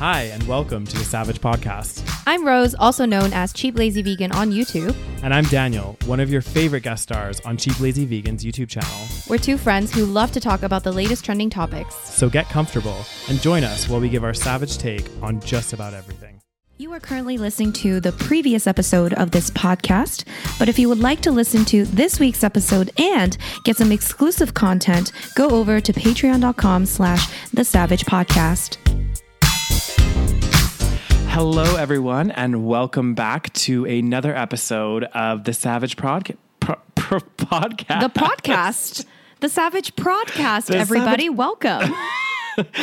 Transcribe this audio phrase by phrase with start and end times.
[0.00, 2.10] Hi, and welcome to the Savage Podcast.
[2.26, 4.96] I'm Rose, also known as Cheap Lazy Vegan on YouTube.
[5.22, 8.90] And I'm Daniel, one of your favorite guest stars on Cheap Lazy Vegan's YouTube channel.
[9.28, 11.94] We're two friends who love to talk about the latest trending topics.
[11.96, 12.96] So get comfortable
[13.28, 16.40] and join us while we give our savage take on just about everything.
[16.78, 20.24] You are currently listening to the previous episode of this podcast,
[20.58, 24.54] but if you would like to listen to this week's episode and get some exclusive
[24.54, 28.78] content, go over to patreon.com slash the savage podcast.
[31.32, 38.00] Hello, everyone, and welcome back to another episode of the Savage Prod- Pro- Pro- Podcast.
[38.00, 39.04] The podcast,
[39.38, 41.94] the savage podcast, The everybody, Savage- welcome.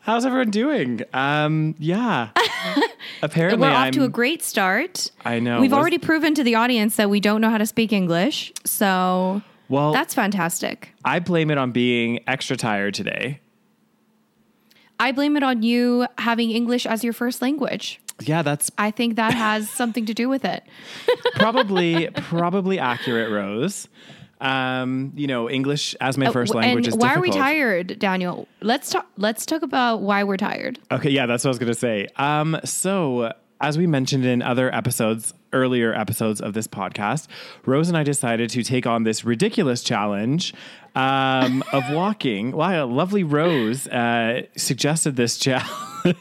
[0.00, 1.02] How's everyone doing?
[1.14, 2.28] Um, yeah.
[3.22, 3.92] Apparently, We're off I'm.
[3.94, 5.10] to a great start.
[5.24, 5.60] I know.
[5.60, 7.92] We've What is- already proven to the audience that we don't know how to speak
[7.92, 10.90] English, so Well, that's fantastic.
[11.04, 13.40] I blame it on being extra tired today.
[14.98, 18.00] I blame it on you having English as your first language.
[18.22, 20.62] Yeah, that's I think that has something to do with it.
[21.34, 23.88] probably probably accurate, Rose.
[24.40, 27.16] Um, you know, English as my first language Uh, and is why difficult.
[27.16, 28.46] are we tired, Daniel?
[28.60, 29.06] Let's talk.
[29.16, 30.78] Let's talk about why we're tired.
[30.90, 32.06] Okay, yeah, that's what I was going to say.
[32.16, 37.26] Um, so as we mentioned in other episodes, earlier episodes of this podcast,
[37.64, 40.54] Rose and I decided to take on this ridiculous challenge
[40.94, 42.52] um, of walking.
[42.52, 45.70] Wow, lovely Rose uh, suggested this challenge.
[46.06, 46.14] Oh,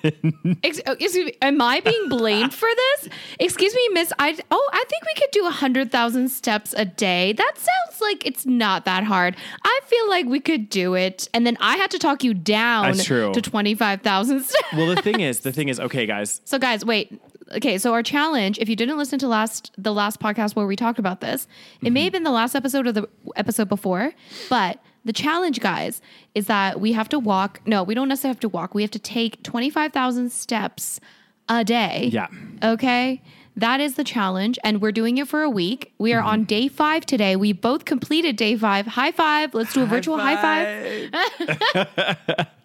[0.64, 1.33] excuse me.
[1.44, 3.09] Am I being blamed for this?
[3.39, 4.11] Excuse me, Miss.
[4.17, 7.33] I oh, I think we could do a hundred thousand steps a day.
[7.33, 9.36] That sounds like it's not that hard.
[9.64, 11.30] I feel like we could do it.
[11.36, 13.31] And then I had to talk you down That's true.
[13.33, 14.66] to twenty five thousand steps.
[14.73, 17.22] well, the thing is, the thing is, okay, guys, So guys, wait.
[17.53, 20.75] Okay, so our challenge, if you didn't listen to last the last podcast where we
[20.75, 21.47] talked about this,
[21.81, 24.13] it may have been the last episode or the episode before,
[24.49, 26.02] but the challenge, guys,
[26.33, 27.61] is that we have to walk.
[27.65, 28.73] No, we don't necessarily have to walk.
[28.73, 30.99] We have to take 25,000 steps
[31.47, 32.09] a day.
[32.11, 32.27] yeah.
[32.64, 33.21] Okay?
[33.58, 35.93] That is the challenge, and we're doing it for a week.
[35.97, 36.47] We are on mm-hmm.
[36.47, 37.37] day five today.
[37.37, 38.86] We both completed day five.
[38.86, 39.53] High five.
[39.53, 42.47] Let's do a virtual high five.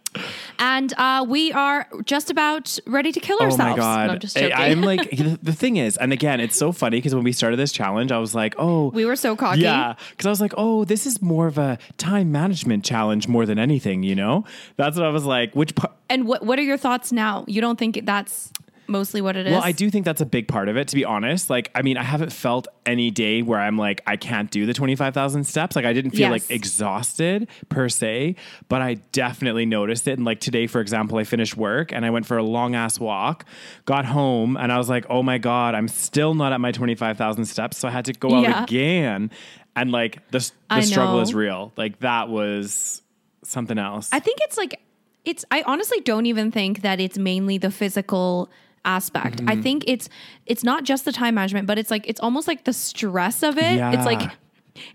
[0.62, 3.70] And uh, we are just about ready to kill Oh ourselves.
[3.70, 4.06] my god!
[4.08, 4.56] No, I'm just I- joking.
[4.56, 7.56] I'm like the, the thing is, and again, it's so funny because when we started
[7.58, 9.60] this challenge, I was like, oh, we were so cocky.
[9.62, 13.46] Yeah, because I was like, oh, this is more of a time management challenge more
[13.46, 14.44] than anything, you know?
[14.76, 15.54] That's what I was like.
[15.54, 15.92] Which part?
[16.10, 17.44] And what what are your thoughts now?
[17.48, 18.52] You don't think that's
[18.90, 19.52] mostly what it is?
[19.52, 21.48] Well, I do think that's a big part of it, to be honest.
[21.48, 24.74] Like, I mean, I haven't felt any day where I'm like, I can't do the
[24.74, 25.76] 25,000 steps.
[25.76, 26.30] Like, I didn't feel Yes.
[26.30, 28.36] like exhausted per se,
[28.68, 30.12] but I definitely noticed it.
[30.18, 32.98] And like today, for example, I finished work and I went for a long ass
[32.98, 33.44] walk,
[33.84, 37.44] got home, and I was like, oh my God, I'm still not at my 25,000
[37.44, 37.78] steps.
[37.78, 38.64] So I had to go out Yeah.
[38.64, 39.30] again.
[39.76, 41.72] And like, the, the struggle is real.
[41.76, 43.02] Like, that was
[43.44, 44.08] something else.
[44.12, 44.80] I think it's like
[45.24, 48.50] it's I honestly don't even think that it's mainly the physical
[48.84, 49.36] aspect.
[49.36, 49.48] Mm-hmm.
[49.50, 50.08] I think it's
[50.46, 53.58] it's not just the time management, but it's like it's almost like the stress of
[53.58, 53.78] it.
[53.94, 54.30] It's like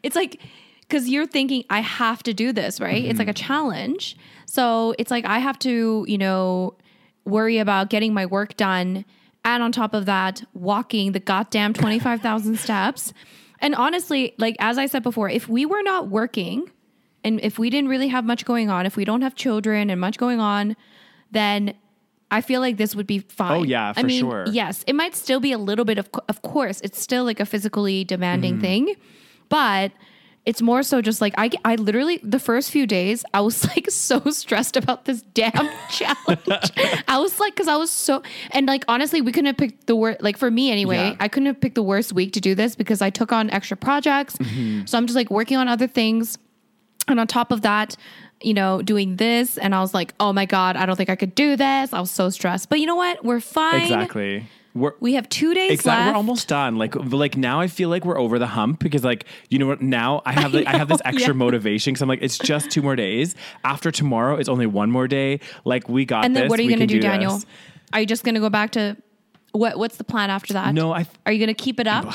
[0.04, 0.42] it's like
[0.90, 3.04] cuz you're thinking I have to do this, right?
[3.04, 3.48] It's like a Mm-hmm.
[3.48, 4.18] challenge.
[4.46, 6.76] So it's like I have to, you know,
[7.26, 9.06] worry about getting my work done
[9.44, 13.14] and on top of that walking the goddamn 25,000 steps.
[13.60, 16.70] And honestly, like as I said before, if we were not working
[17.24, 20.00] and if we didn't really have much going on, if we don't have children and
[20.00, 20.76] much going on,
[21.32, 21.74] then
[22.32, 23.60] I feel like this would be fine.
[23.62, 24.46] Oh, yeah, I for mean, sure.
[24.52, 27.46] Yes, it might still be a little bit of, of course, it's still like a
[27.46, 28.62] physically demanding Mm-hmm.
[28.62, 28.96] thing,
[29.50, 29.92] but
[30.46, 33.90] it's more so just like I, I literally the first few days I was like
[33.90, 35.52] so stressed about this damn
[35.90, 36.42] challenge.
[37.08, 38.22] I was like, because I was so
[38.52, 40.22] and like honestly, we couldn't have picked the worst.
[40.22, 41.16] Like for me anyway, Yeah.
[41.20, 43.76] I couldn't have picked the worst week to do this because I took on extra
[43.78, 44.36] projects.
[44.38, 44.86] Mm-hmm.
[44.86, 46.38] So I'm just like working on other things.
[47.08, 47.96] And on top of that,
[48.46, 51.16] you know, doing this, and I was like, oh my God, I don't think I
[51.16, 51.94] could do this.
[51.94, 52.70] I was so stressed.
[52.70, 53.26] But you know what?
[53.26, 53.82] We're fine.
[53.82, 54.48] exactly.
[54.76, 56.04] We're, We have two days Exactly.
[56.04, 56.12] left.
[56.12, 56.78] We're almost done.
[56.78, 59.82] Like, like now, I feel like we're over the hump because, like, you know what?
[59.82, 61.38] Now I have, like, I, have this extra yeah.
[61.38, 63.36] motivation because I'm like, it's just two more days.
[63.64, 65.40] After tomorrow, it's only one more day.
[65.64, 66.26] Like, we got.
[66.26, 66.50] and then this.
[66.50, 67.36] what are you going to can do, Daniel?
[67.36, 67.46] this.
[67.94, 68.98] Are you just going to go back to
[69.54, 69.80] what?
[69.80, 70.74] What's the plan after that?
[70.74, 71.08] No, I.
[71.26, 72.06] Are you going to keep it up?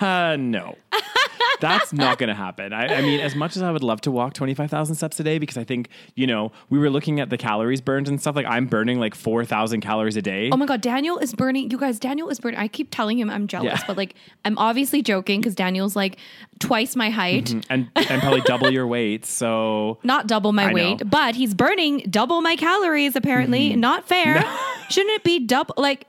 [0.38, 0.76] No.
[1.60, 2.72] That's not going to happen.
[2.72, 5.38] I, I mean, as much as I would love to walk 25,000 steps a day,
[5.38, 8.36] because I think, you know, we were looking at the calories burned and stuff.
[8.36, 10.50] Like, I'm burning like 4,000 calories a day.
[10.52, 11.70] Oh my god, Daniel is burning.
[11.70, 12.58] You guys, Daniel is burning.
[12.60, 13.84] I keep telling him I'm jealous, Yeah.
[13.86, 14.14] but like
[14.44, 16.18] I'm obviously joking because Daniel's like
[16.58, 19.24] twice my height, and, and probably double your weight.
[19.26, 20.74] So, not double my I know.
[20.74, 23.16] weight, but he's burning double my calories.
[23.16, 23.80] Apparently, Mm-hmm.
[23.80, 24.44] not fair.
[24.90, 25.74] Shouldn't it be double?
[25.78, 26.08] Like,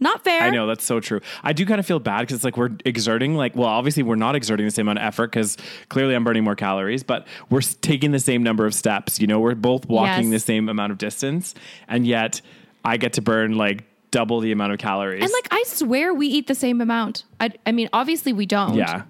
[0.00, 0.42] not fair.
[0.42, 1.20] I know that's so true.
[1.42, 4.14] I do kind of feel bad because it's like we're exerting, like, well, obviously we're
[4.16, 5.56] not exerting the same amount of effort because
[5.88, 9.20] clearly I'm burning more calories, but we're taking the same number of steps.
[9.20, 10.42] You know, we're both walking Yes.
[10.42, 11.54] the same amount of distance,
[11.88, 12.40] and yet
[12.84, 15.22] I get to burn like double the amount of calories.
[15.22, 17.24] And like I swear we eat the same amount.
[17.40, 18.74] I I mean, obviously we don't.
[18.74, 19.02] yeah.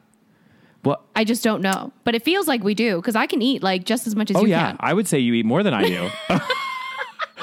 [0.85, 1.93] Well, I just don't know.
[2.05, 4.37] But it feels like we do because I can eat like just as much as
[4.37, 4.76] oh you yeah, can.
[4.81, 6.08] I would say you eat more than I do.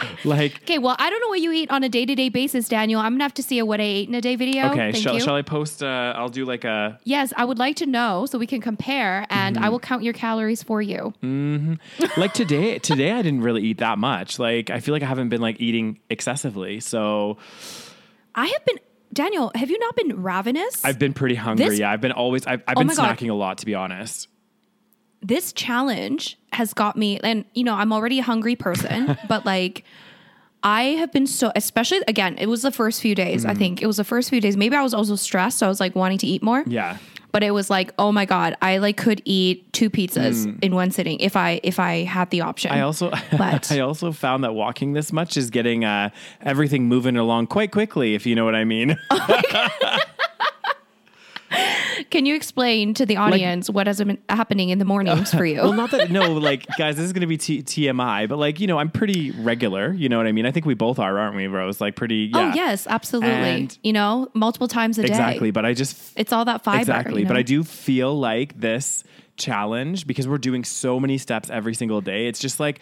[0.25, 2.67] like Okay, well, I don't know what you eat on a day to day basis,
[2.67, 2.99] Daniel.
[3.01, 4.67] I'm gonna have to see a what I ate in a day video.
[4.71, 5.21] okay, Thank shall, you.
[5.21, 5.81] shall I post?
[5.83, 9.25] Uh, I'll do like a yes, I would like to know so we can compare,
[9.29, 9.65] and Mm-hmm.
[9.65, 11.13] I will count your calories for you.
[12.17, 12.79] like today.
[12.79, 14.39] Today I didn't really eat that much.
[14.39, 16.79] Like I feel like I haven't been like eating excessively.
[16.79, 17.37] So
[18.33, 18.77] I have been
[19.13, 19.51] Daniel.
[19.55, 20.83] Have you not been ravenous?
[20.83, 21.69] I've been pretty hungry.
[21.69, 22.45] This- yeah, I've been always.
[22.45, 23.17] I've, I've Oh been my God.
[23.17, 24.27] snacking a lot, to be honest.
[25.27, 29.83] This challenge has got me and you know i'm already a hungry person but like
[30.63, 33.51] i have been so especially again it was the first few days Mm-hmm.
[33.51, 35.69] i think it was the first few days maybe i was also stressed so i
[35.69, 36.97] was like wanting to eat more Yeah.
[37.31, 40.91] but it was like oh my god i like could eat two pizzas in one
[40.91, 42.75] sitting if i if i had the option Mm.
[42.75, 46.09] I also But- I also found that walking this much is getting uh,
[46.41, 48.95] everything moving along quite quickly, if you know what I mean.
[52.09, 55.57] can you explain to the audience what has been happening in the mornings for you
[55.57, 58.67] well, not that no, like guys, this is gonna be T- TMI, but like you
[58.67, 59.93] know, I'm pretty regular.
[59.93, 60.45] You know what I mean?
[60.45, 61.81] I think we both are, aren't we, Rose?
[61.81, 62.31] Like pretty.
[62.33, 65.51] Oh, yeah, oh yes absolutely And- you know multiple times a day exactly.
[65.51, 67.21] But I just it's all that fiber exactly.
[67.21, 67.37] you But?
[67.37, 69.03] I do feel like this
[69.37, 72.27] challenge because we're doing so many steps every single day.
[72.27, 72.79] It's just like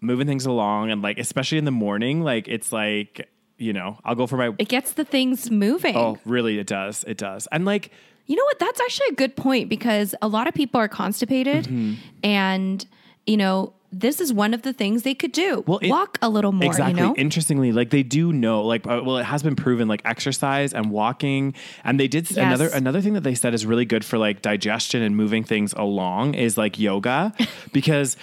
[0.00, 3.28] moving things along, and like especially in the morning, like it's like
[3.60, 4.52] you know, I'll go for my.
[4.58, 6.58] it gets the things moving Oh, really?
[6.58, 7.04] It does.
[7.06, 7.46] It does.
[7.52, 7.90] And like.
[8.26, 8.60] You know what?
[8.60, 11.94] That's actually a good point because a lot of people are constipated Mm-hmm.
[12.22, 12.86] and,
[13.26, 15.64] you know, this is one of the things they could do.
[15.66, 17.14] Well, it- Walk a little more, exactly you know?
[17.16, 20.90] interestingly like they do know like uh, well it has been proven like exercise and
[20.90, 21.54] walking
[21.84, 22.36] and they did Yes.
[22.38, 25.72] another another thing that they said is really good for like digestion and moving things
[25.72, 27.32] along is like yoga
[27.72, 28.16] because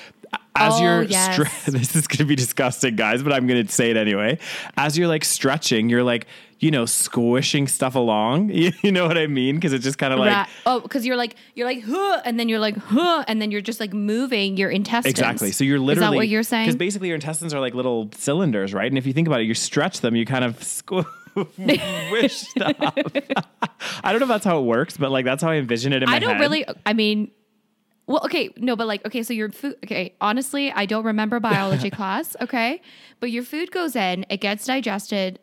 [0.55, 1.37] as Oh, you're yes.
[1.37, 4.39] stre- this is going to be disgusting guys but i'm going to say it anyway
[4.77, 6.25] as you're like stretching you're like
[6.59, 10.19] you know squishing stuff along you, know what i mean because it's just kind of
[10.19, 13.41] like Ra- oh, because you're like you're like huh, and then you're like huh, and
[13.41, 15.11] then you're just like moving your intestines.
[15.11, 15.51] Exactly.
[15.51, 16.65] So you're literally is that what you're saying?
[16.65, 18.89] Because basically your intestines are like little cylinders, right?
[18.89, 21.05] And if you think about it, you stretch them, you kind of squish
[22.37, 22.75] stuff.
[22.79, 26.03] I don't know if that's how it works, but like that's how I envision it
[26.03, 26.41] in my I don't head.
[26.41, 26.65] really.
[26.85, 27.31] I mean,
[28.07, 29.75] well, okay, no, but like, okay, so your food.
[29.83, 32.35] Okay, honestly, I don't remember biology class.
[32.41, 32.81] Okay,
[33.19, 35.39] but your food goes in, it gets digested.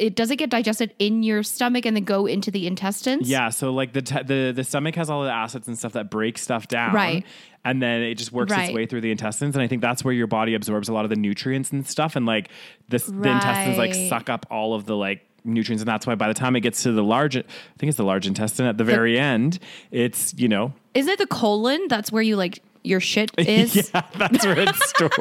[0.00, 3.28] It does it get digested in your stomach and then go into the intestines?
[3.28, 6.10] Yeah, so like the te- the the stomach has all the acids and stuff that
[6.10, 7.24] break stuff down, Right.
[7.62, 10.14] And then it just works its way through the intestines, and I think that's where
[10.14, 12.48] your body absorbs a lot of the nutrients and stuff, and like
[12.88, 16.28] this, the intestines like suck up all of the like nutrients, and that's why by
[16.28, 17.42] the time it gets to the large, I
[17.78, 19.58] think it's the large intestine at the very end,
[19.90, 21.86] it's you know Is it the colon?
[21.88, 23.90] That's where you like your shit is.
[23.94, 25.12] yeah, that's where it's stored.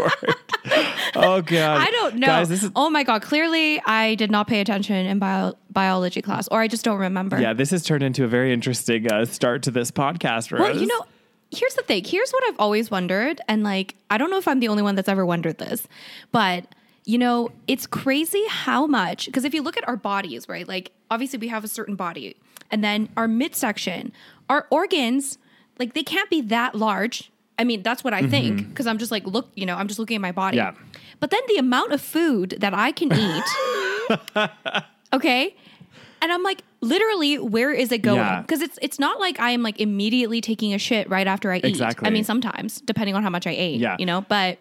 [1.15, 2.27] oh god, I don't know.
[2.27, 2.50] guys.
[2.50, 3.21] This is oh my god!
[3.21, 7.39] Clearly, I did not pay attention in bio- biology class, or I just don't remember.
[7.39, 10.51] yeah, this has turned into a very interesting uh, start to this podcast.
[10.51, 10.61] Rose.
[10.61, 11.06] Well, you know,
[11.51, 12.03] here's the thing.
[12.03, 14.95] Here's what I've always wondered, and like, I don't know if I'm the only one
[14.95, 15.88] that's ever wondered this,
[16.31, 16.65] but
[17.06, 20.67] you know, it's crazy how much because if you look at our bodies, right?
[20.67, 22.35] Like, obviously, we have a certain body,
[22.69, 24.11] and then our midsection,
[24.50, 25.38] our organs,
[25.79, 27.31] like they can't be that large.
[27.59, 28.29] I mean, that's what I mm-hmm.
[28.31, 30.57] think because I'm just like, look, you know, I'm just looking at my body.
[30.57, 30.73] Yeah.
[31.19, 34.49] But then the amount of food that I can eat,
[35.13, 35.56] okay,
[36.21, 38.18] and I'm like, literally, where is it going?
[38.18, 38.42] Yeah.
[38.42, 41.57] Because it's it's not like I am like immediately taking a shit right after I
[41.57, 41.66] eat.
[41.66, 42.07] Exactly.
[42.07, 43.81] I mean, sometimes depending on how much I ate.
[43.81, 43.97] Yeah.
[43.99, 44.57] You know, but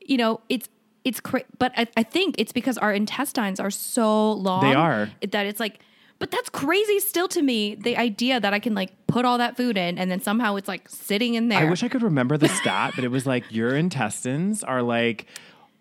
[0.00, 0.68] you know, it's
[1.04, 4.62] it's cra- but I, I think it's because our intestines are so long.
[4.62, 5.10] They are.
[5.30, 5.80] that it's like.
[6.20, 7.74] But that's crazy still to me.
[7.76, 10.66] The idea that I can like put all that food in and then somehow it's
[10.68, 11.60] like sitting in there.
[11.60, 15.26] I wish I could remember the stat, but it was like your intestines are like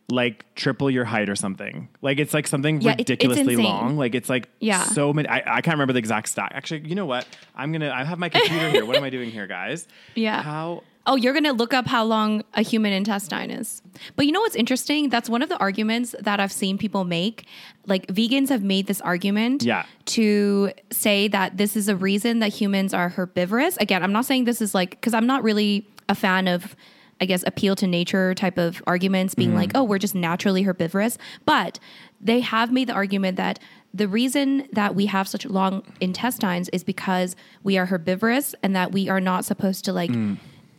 [0.10, 1.90] like triple your height or something.
[2.02, 3.98] Like it's like something Yeah, it- it's ridiculously long.
[3.98, 4.84] Like it's like Yeah.
[4.84, 5.28] so many.
[5.28, 6.52] I, I can't remember the exact stat.
[6.56, 7.28] Actually, you know what?
[7.56, 7.90] I'm gonna.
[7.92, 8.86] I have my computer here.
[8.86, 9.88] What am I doing here, guys?
[10.16, 10.42] Yeah.
[10.44, 10.84] How?
[11.08, 13.82] Oh, you're going to look up how long a human intestine is.
[14.16, 15.10] But you know what's interesting?
[15.10, 17.46] That's one of the arguments that I've seen people make.
[17.86, 19.86] Like vegans have made this argument Yeah.
[20.06, 23.78] to say that this is a reason that humans are herbivorous.
[23.78, 26.76] Again, I'm not saying this is like, because I'm not really a fan of,
[27.20, 29.58] I guess, appeal to nature type of arguments being mm-hmm.
[29.58, 31.18] like, oh, we're just naturally herbivorous.
[31.46, 31.80] But
[32.20, 33.60] they have made the argument that
[33.94, 38.92] the reason that we have such long intestines is because we are herbivorous and that
[38.92, 40.38] we are not supposed to like mm.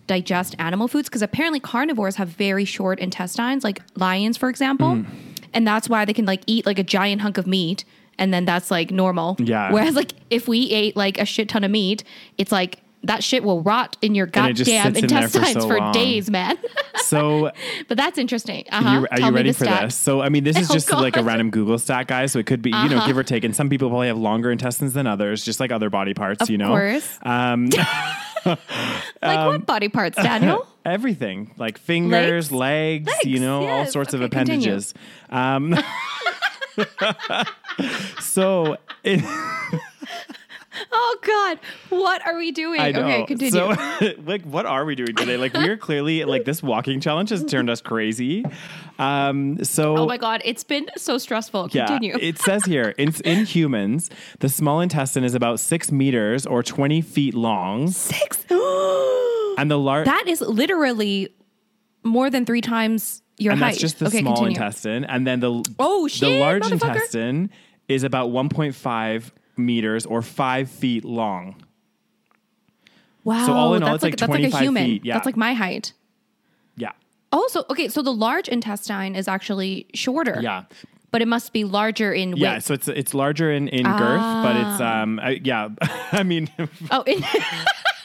[0.08, 5.06] Digest animal foods because apparently carnivores have very short intestines like lions for example Mm.
[5.54, 7.84] and that's why they can like eat like a giant hunk of meat
[8.18, 9.70] and then that's like normal Yeah.
[9.70, 12.02] whereas like if we ate like a shit ton of meat
[12.38, 15.38] it's like that shit will rot in your And it just goddamn in there for
[15.38, 16.58] intestines so for, days, man.
[17.04, 17.52] So
[17.88, 18.64] but that's interesting.
[18.72, 18.90] Uh-huh.
[18.90, 19.82] you, are Tell you ready for stat.
[19.84, 19.94] this?
[19.94, 21.28] So I mean, this is Oh, just like a Uh-huh.
[21.28, 22.32] random Google stat, guys.
[22.32, 24.50] So it could be you know give or take, and some people probably have longer
[24.50, 26.42] intestines than others, just like other body parts.
[26.42, 26.74] Of you know.
[27.22, 27.70] Um,
[28.46, 28.58] Like
[29.22, 30.66] Um, what body parts, Daniel?
[30.84, 33.24] everything like fingers, legs, Legs?
[33.24, 34.72] you know, all sorts of Okay, continue.
[34.72, 34.94] appendages.
[35.30, 35.74] Um,
[38.20, 39.22] so it,
[40.92, 41.58] oh God,
[41.90, 42.80] what are we doing?
[42.80, 43.50] Okay, continue.
[43.50, 43.74] So,
[44.24, 45.36] like, what are we doing today?
[45.36, 48.44] Like, we're clearly like this walking challenge has turned us crazy.
[48.98, 51.68] Um, so oh my God, it's been so stressful.
[51.72, 52.16] Yeah, Continue.
[52.20, 57.00] it says here in, in humans, the small intestine is about six meters or 20
[57.02, 57.88] feet long.
[57.90, 58.44] Six.
[59.58, 61.34] And the large, that is literally
[62.04, 63.70] more than three times your and height.
[63.70, 64.56] that's just the okay, small continue.
[64.56, 65.04] intestine.
[65.04, 67.50] And then the, Oh, shit, the large intestine
[67.88, 71.56] is about 1.5 meters or five feet long.
[73.24, 73.46] Wow.
[73.46, 74.84] So all in all, that's it's like, like that's like a 25 human.
[74.86, 75.14] feet, yeah.
[75.14, 75.92] That's like my height.
[76.76, 76.92] Yeah.
[77.32, 80.38] Oh, so okay, so the large intestine is actually shorter.
[80.40, 80.64] Yeah.
[81.10, 82.40] But it must be larger in width.
[82.42, 82.58] Yeah.
[82.58, 85.02] So it's, it's larger in, in girth, but it's, Ah.
[85.02, 85.68] um, I, yeah.
[86.12, 86.50] I mean,
[86.90, 87.24] Oh, in-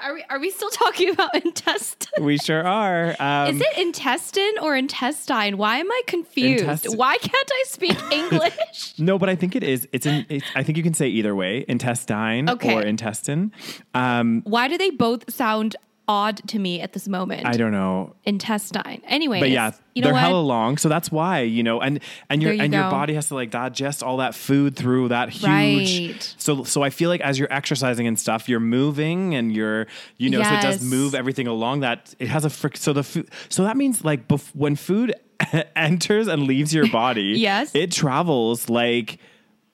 [0.00, 2.24] Are we are we still talking about intestine?
[2.24, 3.16] we sure are.
[3.18, 5.58] Um, Is it intestine or intestine?
[5.58, 6.64] Why am I confused?
[6.64, 8.94] Intesti- Why can't I speak English?
[8.98, 9.88] No, but I think it is.
[9.92, 10.24] It's in.
[10.28, 12.74] It's, I think you can say either way, intestine Okay.
[12.74, 13.52] or intestine.
[13.94, 15.74] Um, Why do they both sound
[16.08, 17.46] odd to me at this moment?
[17.46, 19.02] I don't know, Intestine.
[19.06, 20.20] Anyway, but yeah, you know they're what?
[20.22, 22.00] hella long, so that's why you know, and
[22.30, 25.28] and your you and your body has to like digest all that food through that
[25.28, 25.44] huge.
[25.44, 26.34] Right.
[26.38, 29.86] So so I feel like as you're exercising and stuff, you're moving and you're
[30.16, 32.76] you know so it does move everything along that it has a fric.
[32.76, 33.30] So the food.
[33.50, 35.14] So that means like bef- when food
[35.76, 37.74] enters and leaves your body, Yes.
[37.74, 39.18] it travels like.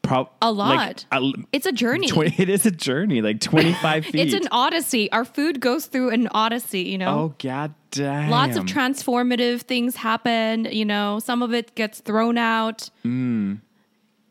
[0.04, 1.22] Pro- A like, lot.
[1.22, 2.06] a- It's a journey.
[2.08, 4.14] 20, it is a journey, like 25 feet.
[4.20, 5.10] It's an odyssey.
[5.10, 7.08] Our food goes through an odyssey, you know?
[7.08, 8.30] Oh, god damn.
[8.30, 12.90] Lots of transformative things happen, you know, some of it gets thrown out.
[13.04, 13.60] Mm.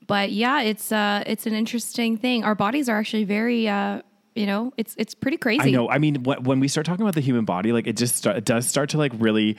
[0.06, 2.44] But yeah, it's uh it's an interesting thing.
[2.44, 4.02] Our bodies are actually very uh
[4.36, 5.70] you know, it's it's pretty crazy.
[5.70, 5.90] I know.
[5.90, 8.36] I mean, wh- when we start talking about the human body, like it just start,
[8.38, 9.58] it does start to like really.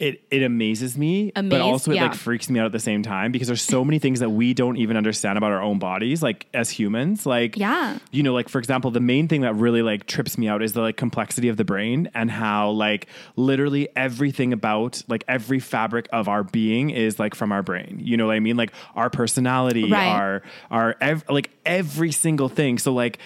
[0.00, 3.32] It, it amazes me, but also it like freaks me out at the same time
[3.32, 6.46] because there's so many things that we don't even understand about our own bodies, like
[6.54, 7.26] as humans.
[7.26, 7.98] Like, Yeah.
[8.10, 10.72] you know, like for example, the main thing that really like trips me out is
[10.72, 16.08] the like complexity of the brain and how like literally everything about like every fabric
[16.12, 17.98] of our being is like from our brain.
[18.02, 18.56] You know what I mean?
[18.56, 20.06] Like our personality, Right.
[20.08, 22.78] our our ev- like every single thing.
[22.78, 23.18] So like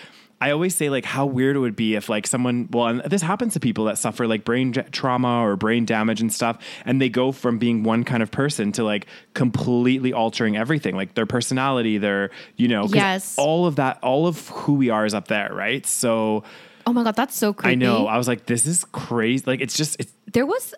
[0.46, 3.22] I always say like how weird it would be if like someone well and this
[3.22, 7.00] happens to people that suffer like brain j- trauma or brain damage and stuff and
[7.00, 11.26] they go from being one kind of person to like completely altering everything like their
[11.26, 13.34] personality their you know Yes.
[13.38, 16.44] all of that all of who we are is up there right so
[16.86, 17.72] Oh my god, that's so creepy.
[17.72, 20.74] I know I was like this is crazy like it's just it's there was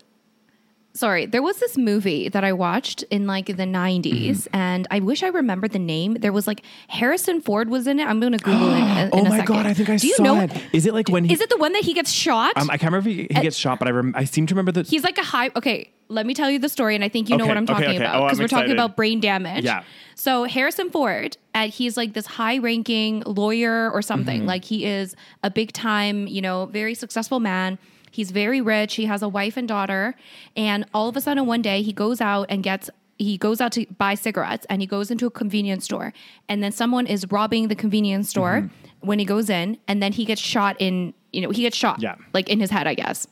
[0.96, 4.56] sorry there was this movie that i watched in like the 90s Mm-hmm.
[4.56, 6.14] and i wish i remembered the name.
[6.14, 8.06] There was like harrison ford was in it.
[8.06, 10.22] I'm gonna google it in, oh in my god I think I do you saw
[10.24, 10.50] know it.
[10.72, 12.52] Is it like when he is it the one that he gets shot?
[12.56, 14.54] Um, I can't remember if he, he gets shot but I rem- I seem to
[14.54, 17.08] remember that he's like a high okay let me tell you the story and i
[17.08, 17.96] think you know what i'm talking okay.
[17.96, 19.64] about Oh, because we're talking about brain damage.
[19.64, 19.82] Yeah.
[20.14, 24.40] so harrison ford uh, he's like this high ranking lawyer or something.
[24.40, 24.46] Mm-hmm.
[24.48, 27.76] like he is a big time you know very successful man
[28.16, 30.14] he's very rich he has a wife and daughter
[30.56, 33.72] and all of a sudden one day he goes out and gets he goes out
[33.72, 36.08] to buy cigarettes and he goes into a convenience store
[36.48, 39.06] and then someone is robbing the convenience store Mm-hmm.
[39.08, 40.94] when he goes in and then he gets shot in
[41.32, 42.16] you know he gets shot Yeah.
[42.36, 43.26] like in his head i guess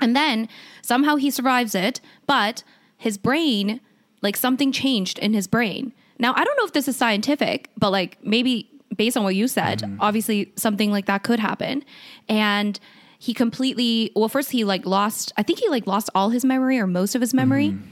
[0.00, 0.48] and then
[0.82, 2.62] somehow he survives it, but
[3.06, 3.80] his brain,
[4.26, 5.92] like something changed in his brain.
[6.18, 9.46] Now, I don't know if this is scientific, but like maybe based on what you
[9.48, 10.00] said, Mm-hmm.
[10.00, 11.84] obviously something like that could happen.
[12.28, 12.78] And
[13.24, 16.78] he completely, well, first he like lost, I think he like lost all his memory
[16.78, 17.70] or most of his memory.
[17.70, 17.88] Mm-hmm.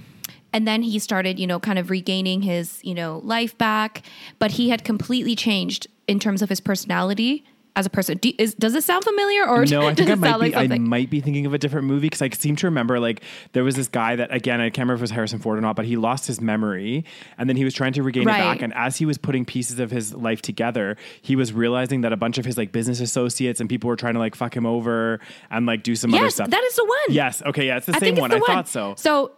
[0.52, 4.02] And then he started, you know, kind of regaining his, you know, life back.
[4.38, 8.18] But he had completely changed in terms of his personality as a person.
[8.18, 10.50] Do, is, does this sound familiar or No, I think I it might sound be.
[10.50, 10.70] like?
[10.70, 13.64] I might be thinking of a different movie because I seem to remember like there
[13.64, 15.76] was this guy that again I can't remember if it was Harrison Ford or not,
[15.76, 17.04] but he lost his memory
[17.38, 18.40] and then he was trying to regain Right.
[18.40, 18.62] it back.
[18.62, 22.16] And as he was putting pieces of his life together, he was realizing that a
[22.16, 25.20] bunch of his like business associates and people were trying to like fuck him over
[25.50, 26.50] and like do some other stuff.
[26.50, 26.98] that is the one.
[27.14, 28.32] yes, okay, yeah, it's the I same one.
[28.32, 28.42] I one.
[28.46, 28.94] thought so.
[28.98, 29.32] So,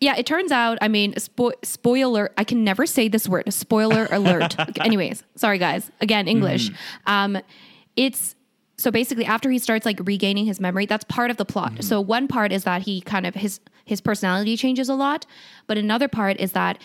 [0.00, 0.76] yeah, it turns out.
[0.82, 2.30] I mean, spo- spoiler.
[2.36, 3.50] I can never say this word.
[3.52, 4.56] Spoiler alert.
[4.80, 5.90] Anyways, sorry guys.
[6.00, 6.68] Again, English.
[6.70, 7.10] Mm-hmm.
[7.36, 7.38] Um,
[7.96, 8.34] it's
[8.76, 10.86] so basically after he starts like regaining his memory.
[10.86, 11.72] That's part of the plot.
[11.72, 11.82] Mm-hmm.
[11.82, 15.26] So one part is that he kind of his his personality changes a lot,
[15.66, 16.78] but another part is that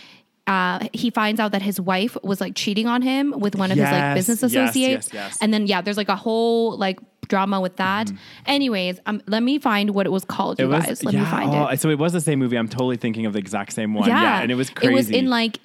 [0.47, 3.77] uh, he finds out that his wife was like cheating on him with one of
[3.77, 5.13] his like Yes, business yes, yes, associates.
[5.13, 5.37] yes.
[5.41, 8.11] And then yeah, there's like a whole like drama with that.
[8.47, 10.75] Anyways, um, let me find what it was called, you Mm-hmm.
[10.75, 11.03] Was guys.
[11.03, 11.79] Let yeah, me find oh, it.
[11.79, 12.57] So it was the same movie.
[12.57, 14.09] I'm totally thinking of the exact same one.
[14.09, 14.91] Yeah, and it was crazy.
[14.91, 15.59] It was in like,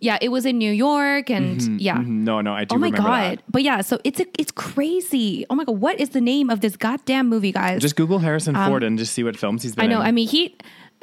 [0.00, 1.96] yeah, it was in New York, and yeah.
[1.98, 2.06] Mhm.
[2.24, 3.38] No, no, I do Oh my god!
[3.38, 3.42] that.
[3.50, 5.44] But yeah, so it's a, it's crazy.
[5.50, 7.80] Oh my god, what is the name of this goddamn movie, guys?
[7.82, 10.00] Just Google Harrison Ford and just see what films he's been Um, I know.
[10.02, 10.06] in.
[10.06, 10.56] I mean, he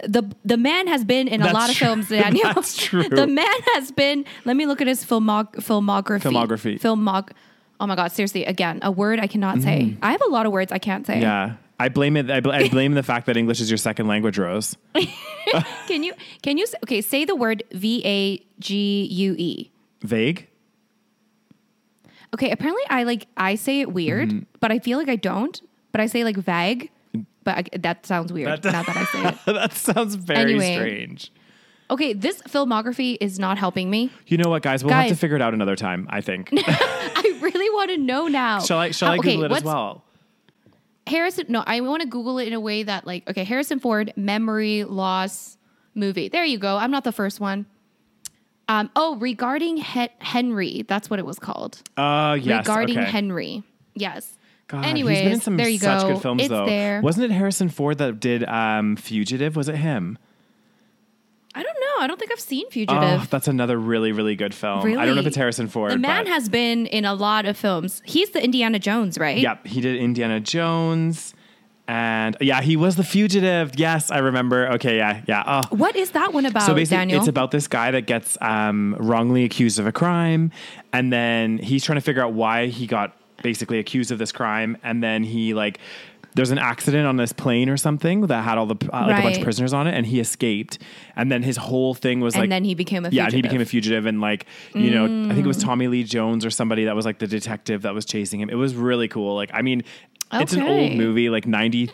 [0.04, 2.10] the the man has been in a That's lot of films.
[2.10, 3.04] Daniel, That's true.
[3.08, 4.26] The man has been.
[4.46, 6.22] Let me look at his filmog- filmography.
[6.22, 6.80] Filmography.
[6.80, 7.32] Filmog.
[7.80, 8.12] Oh my god!
[8.14, 9.98] Seriously, again, a word I cannot say.
[10.02, 11.16] I have a lot of words I can't say.
[11.16, 11.22] Mm-hmm.
[11.24, 11.54] yeah.
[11.80, 12.30] I blame it.
[12.32, 14.78] I, bl- I blame the fact that English is your second language, Rose.
[15.88, 19.72] Can you can you okay say the word V A G U E?
[20.02, 20.48] Vague.
[22.34, 24.40] Okay, apparently I like I say it weird, Mm-hmm.
[24.60, 25.62] but I feel like I don't.
[25.92, 26.90] But I say like vague.
[27.44, 29.36] But I, that sounds weird That- now that I say it.
[29.54, 30.76] that sounds very Anyway.
[30.76, 31.32] strange.
[31.92, 34.10] Okay, this filmography is not helping me.
[34.26, 34.84] You know what, guys?
[34.84, 36.08] We'll have to figure it out another time.
[36.10, 36.50] I think.
[36.52, 38.60] I really want to know now.
[38.62, 38.90] shall I?
[38.92, 40.04] Shall Uh, I okay, Google it as well?
[41.08, 44.12] Harrison, no, I want to Google it in a way that, like, okay, Harrison Ford
[44.16, 45.58] memory loss
[45.94, 46.30] movie.
[46.30, 46.78] There you go.
[46.78, 47.68] I'm not the first one.
[48.68, 51.82] Um, oh, regarding he- Henry, that's what it was called.
[51.96, 52.68] Uh, yes.
[52.68, 53.10] regarding okay.
[53.10, 54.38] Henry, yes.
[54.68, 56.14] God, Anyways, he's been in some there you such go.
[56.14, 56.66] good films it's though.
[56.66, 57.00] there.
[57.02, 59.56] Wasn't it Harrison Ford that did um, Fugitive?
[59.56, 60.18] Was it him?
[61.98, 62.04] I don't know.
[62.04, 63.30] I don't think I've seen Oh, Fugitive.
[63.30, 64.80] that's another really, really good film.
[64.82, 65.92] I don't know if it's Harrison Ford.
[65.92, 68.02] the man has been in a lot of films.
[68.06, 69.38] He's the Indiana Jones, right?
[69.38, 71.34] Yep, he did Indiana Jones,
[71.88, 73.72] and yeah, he was the fugitive.
[73.78, 74.68] Yes, I remember.
[74.74, 75.44] Okay, yeah, yeah.
[75.46, 75.76] Oh.
[75.76, 77.20] What is that one about, So basically, Daniel?
[77.20, 80.52] it's about this guy that gets um, wrongly accused of a crime,
[80.94, 84.78] and then he's trying to figure out why he got basically accused of this crime,
[84.84, 85.80] and then he like.
[86.36, 89.22] There's an accident on this plane or something that had all the uh, like a
[89.24, 90.78] bunch of prisoners on it, and he escaped.
[91.16, 93.32] And then his whole thing was and like, and then he became a yeah, and
[93.34, 93.50] he fugitive.
[93.52, 95.48] became a fugitive, and like you know, I think it Mm.
[95.48, 98.50] was Tommy Lee Jones or somebody that was like the detective that was chasing him.
[98.50, 99.34] It was really cool.
[99.36, 99.84] Like, I mean,
[100.34, 101.90] it's an old movie, like ninety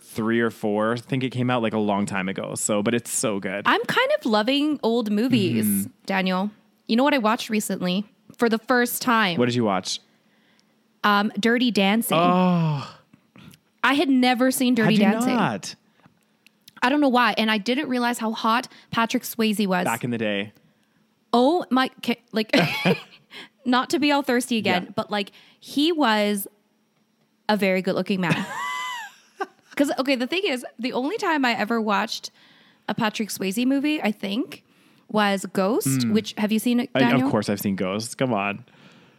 [0.00, 0.92] three or four.
[0.94, 2.54] I think it came out like a long time ago.
[2.54, 3.62] So, but it's so good.
[3.64, 5.90] I'm kind of loving old movies, Mm-hmm.
[6.04, 6.50] Daniel.
[6.86, 8.04] You know what I watched recently
[8.36, 9.38] for the first time?
[9.38, 10.00] what did you watch?
[11.04, 12.18] um, Dirty Dancing.
[12.20, 12.97] Oh,
[13.84, 15.34] I had never seen Dirty how'd you Dancing.
[15.36, 15.74] not?
[16.82, 19.84] I don't know why, and I didn't realize how hot Patrick Swayze was.
[19.84, 20.52] Back in the day.
[21.32, 22.54] oh my, ca- like,
[23.64, 24.90] not to be all thirsty again, Yeah.
[24.94, 26.46] but like he was
[27.48, 28.46] a very good-looking man.
[29.70, 32.32] Because okay, the thing is, the only time I ever watched
[32.88, 34.64] a Patrick Swayze movie, I think,
[35.08, 36.04] was Ghost.
[36.08, 36.96] Which have you seen it, Hmm.
[36.96, 37.26] I- Daniel?
[37.26, 38.16] of course, I've seen Ghosts.
[38.16, 38.64] Come on.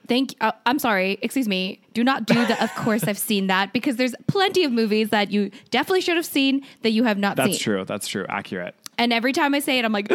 [0.09, 0.35] Thank.
[0.41, 1.17] Uh, I'm sorry.
[1.21, 1.79] Excuse me.
[1.93, 2.61] Do not do the.
[2.61, 6.25] Of course, I've seen that because there's plenty of movies that you definitely should have
[6.25, 7.51] seen that you have not That's seen.
[7.53, 7.85] That's true.
[7.85, 8.25] That's true.
[8.27, 8.75] Accurate.
[8.97, 10.11] And every time I say it, I'm like,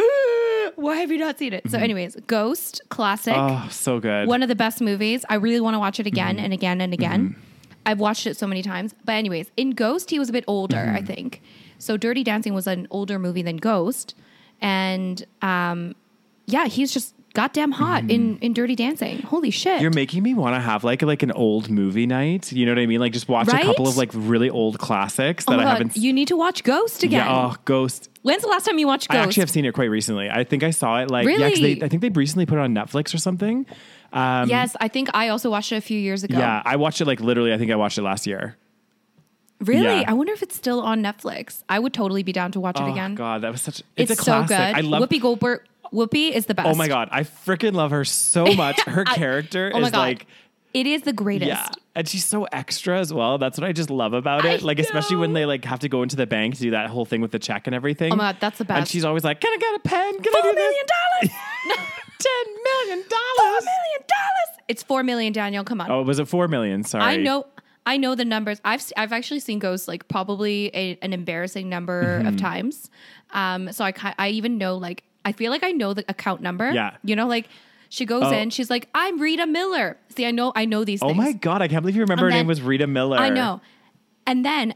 [0.75, 1.67] why have you not seen it?
[1.71, 3.65] So, anyways, Ghost, classic, Mm-hmm.
[3.65, 4.27] Oh, so good.
[4.27, 5.25] one of the best movies.
[5.27, 6.45] I really want to watch it again Mm-hmm.
[6.45, 7.35] and again and again.
[7.87, 8.93] I've watched it so many times.
[9.03, 10.95] But anyways, in Ghost, he was a bit older, Mm-hmm.
[10.97, 11.41] I think.
[11.79, 14.13] So, Dirty Dancing was an older movie than Ghost,
[14.61, 15.95] and um,
[16.45, 19.19] yeah, he's just goddamn hot in in Dirty Dancing.
[19.21, 19.73] Holy shit!
[19.73, 19.81] Mm-hmm.
[19.83, 22.51] You're making me want to have like like an old movie night.
[22.51, 22.99] You know what I mean?
[22.99, 23.63] Like just watch Right?
[23.63, 25.97] a couple of like really old classics Oh that my I God, haven't.
[25.97, 27.25] you need to watch Ghost again.
[27.27, 28.09] Yeah, oh, Ghost.
[28.23, 29.27] When's the last time you watched I Ghost?
[29.27, 30.29] actually have seen it quite recently.
[30.31, 31.75] I think I saw it like yeah, Really?
[31.75, 33.67] they, I think they recently put it on Netflix or something.
[34.13, 36.37] Um, yes, I think I also watched it a few years ago.
[36.39, 37.53] Yeah, I watched it like literally.
[37.53, 38.55] I think I watched it last year.
[39.61, 39.83] Really?
[40.01, 40.03] Yeah.
[40.07, 41.63] I wonder if it's still on Netflix.
[41.69, 43.15] I would totally be down to watch it Oh again.
[43.15, 43.81] god, that was such.
[43.95, 44.51] It's, It's, a so good.
[44.59, 45.01] I love.
[45.07, 45.61] Whoopi Goldberg.
[45.93, 46.67] Whoopi is the best.
[46.67, 48.79] Oh my god, I freaking love her so much.
[48.85, 49.97] Her character Oh is god.
[49.99, 50.27] like.
[50.73, 51.47] it is the greatest.
[51.47, 53.37] Yeah, and she's so extra as well.
[53.37, 54.61] That's what I just love about I it.
[54.61, 57.05] Like especially when they like have to go into the bank to do that whole
[57.05, 58.11] thing with the check and everything.
[58.13, 58.77] Oh my God, that's the best.
[58.79, 60.21] And she's always like, "Can I get a pen?
[60.21, 60.85] Can I Four do million
[61.21, 61.39] this?" dollars.
[62.17, 63.63] Ten million Four dollars.
[63.63, 64.59] million dollars.
[64.67, 65.63] It's four million, Daniel.
[65.63, 65.91] Come on.
[65.91, 66.83] Oh, was it four million?
[66.83, 67.03] Sorry.
[67.03, 67.45] I know.
[67.85, 68.59] I know the numbers.
[68.65, 72.27] I've I've actually seen Ghost like probably a, an embarrassing number Mm-hmm.
[72.29, 72.89] of times.
[73.31, 76.71] Um, so I I even know like I feel like I know the account number.
[76.71, 76.97] Yeah.
[77.03, 77.49] You know, like
[77.89, 78.31] she goes Oh.
[78.31, 81.17] in, she's like, "I'm Rita Miller." See, I know I know these Oh things.
[81.17, 83.17] my god, I can't believe you remember her name was Rita Miller.
[83.17, 83.59] I know.
[84.27, 84.73] And then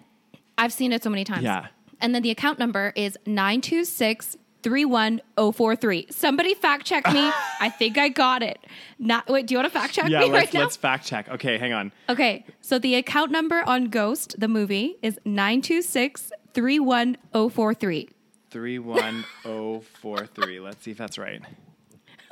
[0.57, 1.43] I've seen it so many times.
[1.43, 1.67] Yeah.
[2.01, 6.07] And then the account number is 926 31043.
[6.11, 7.31] Somebody fact check me.
[7.61, 8.59] I think I got it.
[8.99, 10.59] Not wait, do you want to fact check Yeah, me let's right now?
[10.61, 11.29] let's fact check.
[11.29, 11.91] Okay, hang on.
[12.09, 12.45] Okay.
[12.61, 18.09] So the account number on Ghost, the movie, is 926 31043.
[18.51, 20.59] Three one oh four three.
[20.59, 21.41] Let's see if that's right.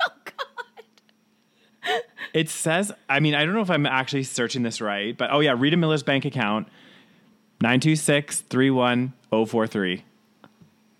[0.00, 0.34] Oh God.
[2.32, 5.40] It says, I mean, I don't know if I'm actually searching this right, but oh
[5.40, 6.68] yeah, Rita Miller's bank account
[7.62, 10.04] 926 31043.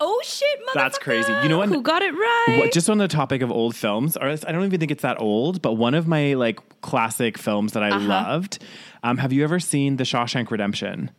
[0.00, 0.74] Oh shit, motherfucker!
[0.74, 1.32] That's crazy.
[1.42, 1.68] You know what?
[1.68, 2.56] Who got it right?
[2.58, 5.20] What, just on the topic of old films, or I don't even think it's that
[5.20, 8.06] old, but one of my like classic films that I Uh-huh.
[8.08, 8.58] loved.
[9.02, 11.10] Um, have you ever seen The Shawshank Redemption?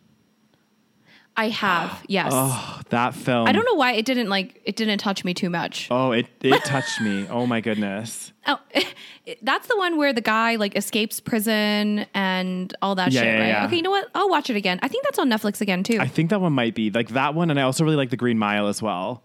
[1.39, 2.03] I have.
[2.09, 2.31] Yes.
[2.33, 3.47] Oh, that film.
[3.47, 5.87] I don't know why it didn't like it didn't touch me too much.
[5.91, 7.27] Oh, it it touched me.
[7.29, 8.33] Oh my goodness.
[8.47, 8.59] Oh,
[9.43, 13.39] that's the one where the guy like escapes prison and all that Yeah, shit, yeah,
[13.39, 13.47] right?
[13.49, 13.65] yeah.
[13.67, 14.09] Okay, you know what?
[14.15, 14.79] I'll watch it again.
[14.81, 15.97] I think that's on Netflix again too.
[15.99, 18.17] I think that one might be like that one, and I also really like The
[18.17, 19.23] Green Mile as well.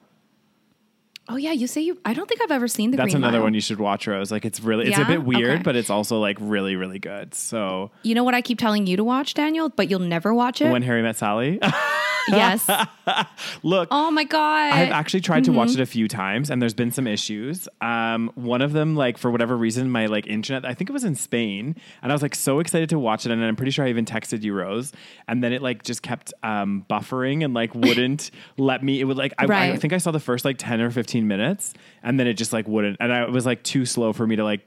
[1.28, 1.98] Oh yeah, you say you.
[2.04, 2.96] I don't think I've ever seen the.
[2.96, 3.44] That's Green another Mile.
[3.46, 4.30] one you should watch, Rose.
[4.30, 5.62] Like it's really it's a bit weird, Okay.
[5.62, 7.34] but it's also like really really good.
[7.34, 10.60] So You know what I keep telling you to watch, Daniel, but you'll never watch
[10.60, 10.70] it.
[10.70, 11.58] when Harry met Sally,
[12.28, 12.68] yes.
[13.62, 14.72] look, Oh my god.
[14.72, 15.80] I've actually tried to watch Mm-hmm.
[15.80, 17.68] it a few times, and there's been some issues.
[17.80, 21.04] Um, one of them, like for whatever reason, my like internet, I think it was
[21.04, 23.84] in Spain, and I was like so excited to watch it, and I'm pretty sure
[23.84, 24.92] I even texted you, Rose,
[25.28, 29.00] and then it like just kept um, buffering and like wouldn't let me.
[29.00, 29.80] It would like I, I Right.
[29.80, 32.68] think I saw the first like ten or fifteen minutes, and then it just like
[32.68, 34.60] wouldn't, and I, it was like too slow for me to like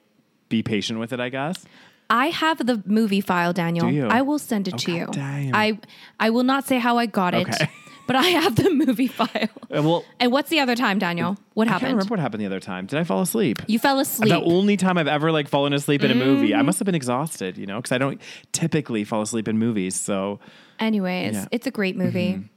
[0.49, 1.19] be patient with it.
[1.19, 1.65] I guess.
[2.09, 4.09] I have the movie file, Daniel.
[4.11, 5.07] I will send it Oh, to you.
[5.11, 5.53] Damn.
[5.55, 5.77] I
[6.19, 7.69] I will not say how I got it, Okay.
[8.07, 9.27] but I have the movie file.
[9.69, 11.35] Uh, well, And what's the other time, Daniel?
[11.53, 11.89] What happened?
[11.89, 12.85] I remember what happened the other time.
[12.85, 13.61] Did I fall asleep?
[13.67, 14.29] You fell asleep.
[14.29, 16.59] The only time I've ever like fallen asleep in a movie, Mm-hmm.
[16.59, 18.21] I must have been exhausted, you know, because I don't
[18.53, 19.99] typically fall asleep in movies.
[19.99, 20.39] So
[20.79, 21.45] Anyways, Yeah.
[21.51, 22.47] it's a great movie.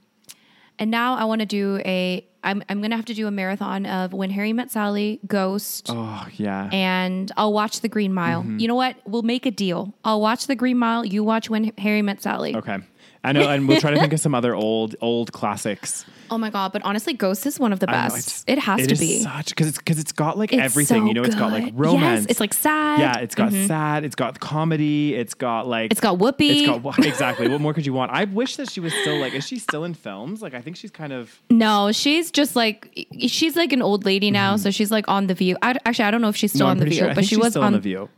[0.81, 2.25] And now I want to do a.
[2.43, 6.25] I'm I'm gonna have to do a marathon of When Harry Met Sally, Ghost, oh
[6.33, 8.41] yeah, and I'll watch The Green Mile.
[8.41, 8.57] Mm-hmm.
[8.57, 8.95] You know what?
[9.05, 9.93] We'll make a deal.
[10.03, 11.05] I'll watch The Green Mile.
[11.05, 12.55] You watch When Harry Met Sally.
[12.55, 12.79] okay.
[13.23, 16.05] I know, and we'll try to think of some other old old classics.
[16.31, 16.73] Oh my god!
[16.73, 18.43] But honestly, Ghost is one of the I know, best.
[18.49, 19.19] it has it to is be.
[19.19, 21.03] such because it's because it's got like It's everything.
[21.03, 21.79] so you know, it's got like good.
[21.79, 22.21] romance.
[22.21, 22.99] Yes, it's like sad.
[22.99, 24.03] yeah, it's got sad.
[24.05, 25.13] It's got comedy.
[25.13, 26.61] It's got like It's got Whoopi.
[26.67, 27.47] It's got exactly.
[27.47, 28.11] what more could you want?
[28.11, 29.33] I wish that she was still like.
[29.35, 30.41] Is she still in films?
[30.41, 31.39] Like I think she's kind of.
[31.51, 35.35] No, she's just like she's like an old lady now, so she's like on the
[35.35, 35.57] View.
[35.61, 36.65] I, actually, I don't know if she's still Mm-hmm.
[36.65, 37.11] no, I'm on the pretty View, sure.
[37.11, 38.09] I but think she she's was still on on the View.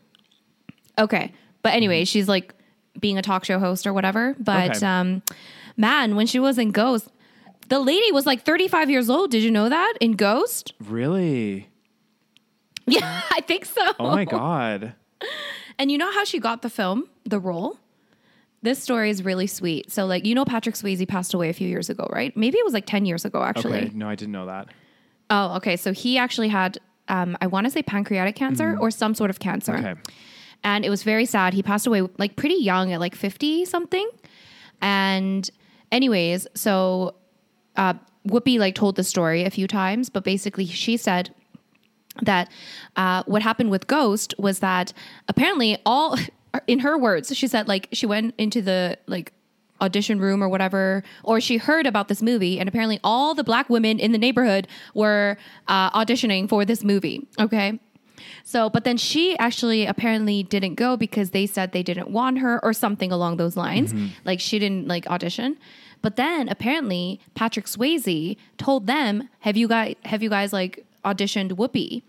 [0.98, 2.54] Okay, but anyway, she's like
[3.00, 4.36] being a talk show host or whatever.
[4.40, 4.86] But Okay.
[4.86, 5.22] um,
[5.78, 7.10] man, when she was in Ghost,
[7.70, 9.32] the lady was like 35 years old.
[9.32, 10.74] Did you know that in Ghost?
[10.80, 11.70] Really?
[12.86, 13.82] Yeah, I think so.
[13.98, 14.94] Oh my god.
[15.80, 17.78] And you know how she got the film, the role?
[18.62, 19.90] This story is really sweet.
[19.90, 22.36] So, like, you know, Patrick Swayze passed away a few years ago, right?
[22.36, 23.78] Maybe it was like 10 years ago, actually.
[23.86, 23.92] Okay.
[23.94, 24.68] No, I didn't know that.
[25.30, 25.78] Oh, okay.
[25.78, 26.78] So he actually had,
[27.08, 29.76] um, I want to say pancreatic cancer or some sort of cancer.
[29.78, 29.96] Okay.
[30.64, 31.54] And it was very sad.
[31.54, 34.10] He passed away like pretty young at like 50 something.
[34.82, 35.50] And,
[35.92, 37.16] anyways, so
[37.76, 37.96] uh,
[38.28, 41.34] Whoopi like told the story a few times, but basically she said
[42.22, 42.50] that
[42.96, 44.94] uh, what happened with Ghost was that
[45.28, 46.18] apparently all,
[46.68, 49.34] in her words, she said like she went into the like
[49.82, 53.70] audition room or whatever, or she heard about this movie, and apparently all the black
[53.70, 57.28] women in the neighborhood were uh, auditioning for this movie.
[57.40, 57.80] Okay.
[58.44, 62.60] So, but then she actually apparently didn't go because they said they didn't want her
[62.64, 63.94] or something along those lines.
[64.26, 65.58] Like she didn't like audition.
[66.02, 71.52] But then apparently Patrick Swayze told them, "Have you guys have you guys like auditioned
[71.54, 72.02] Whoopi?"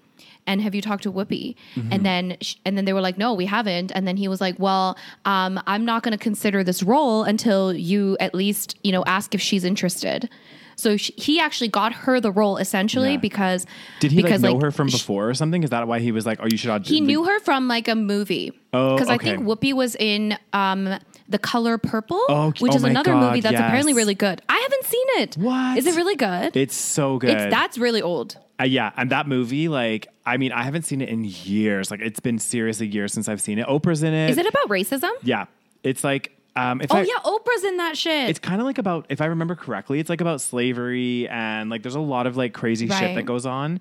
[0.47, 1.55] And have you talked to Whoopi?
[1.91, 4.41] And then, sh- and then they were like, "No, we haven't." And then he was
[4.43, 8.93] like, "Well, um, I'm not going to consider this role until you at least, you
[8.93, 10.29] know, ask if she's interested."
[10.77, 13.17] So sh he actually got her the role essentially Yeah.
[13.19, 13.67] because
[14.01, 15.63] Did he because like know her from before or something?
[15.63, 16.95] Is that why he was like, "Oh, you should audition"?
[16.95, 18.53] he knew her from like a movie.
[18.73, 22.83] Oh, because I think Whoopi was in um, The Color Purple, Oh, which oh is
[22.85, 24.43] another God, movie that's apparently really good.
[24.49, 25.37] I haven't seen it.
[25.37, 25.79] What?
[25.79, 26.57] is it really good?
[26.57, 27.31] It's so good.
[27.31, 28.37] It's that's really old.
[28.61, 31.91] Uh, yeah, and that movie, like, I mean, I haven't seen it in years.
[31.91, 33.67] Like, it's been seriously years since I've seen it.
[33.67, 34.31] Oprah's in it.
[34.31, 35.11] Is it about racism?
[35.25, 35.47] Yeah,
[35.83, 38.29] it's like, um, if Oh I, yeah, Oprah's in that shit.
[38.31, 41.83] it's kind of like about, if I remember correctly, it's like about slavery and like
[41.83, 43.81] there's a lot of like crazy shit that goes on,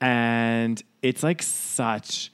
[0.00, 2.30] and it's like such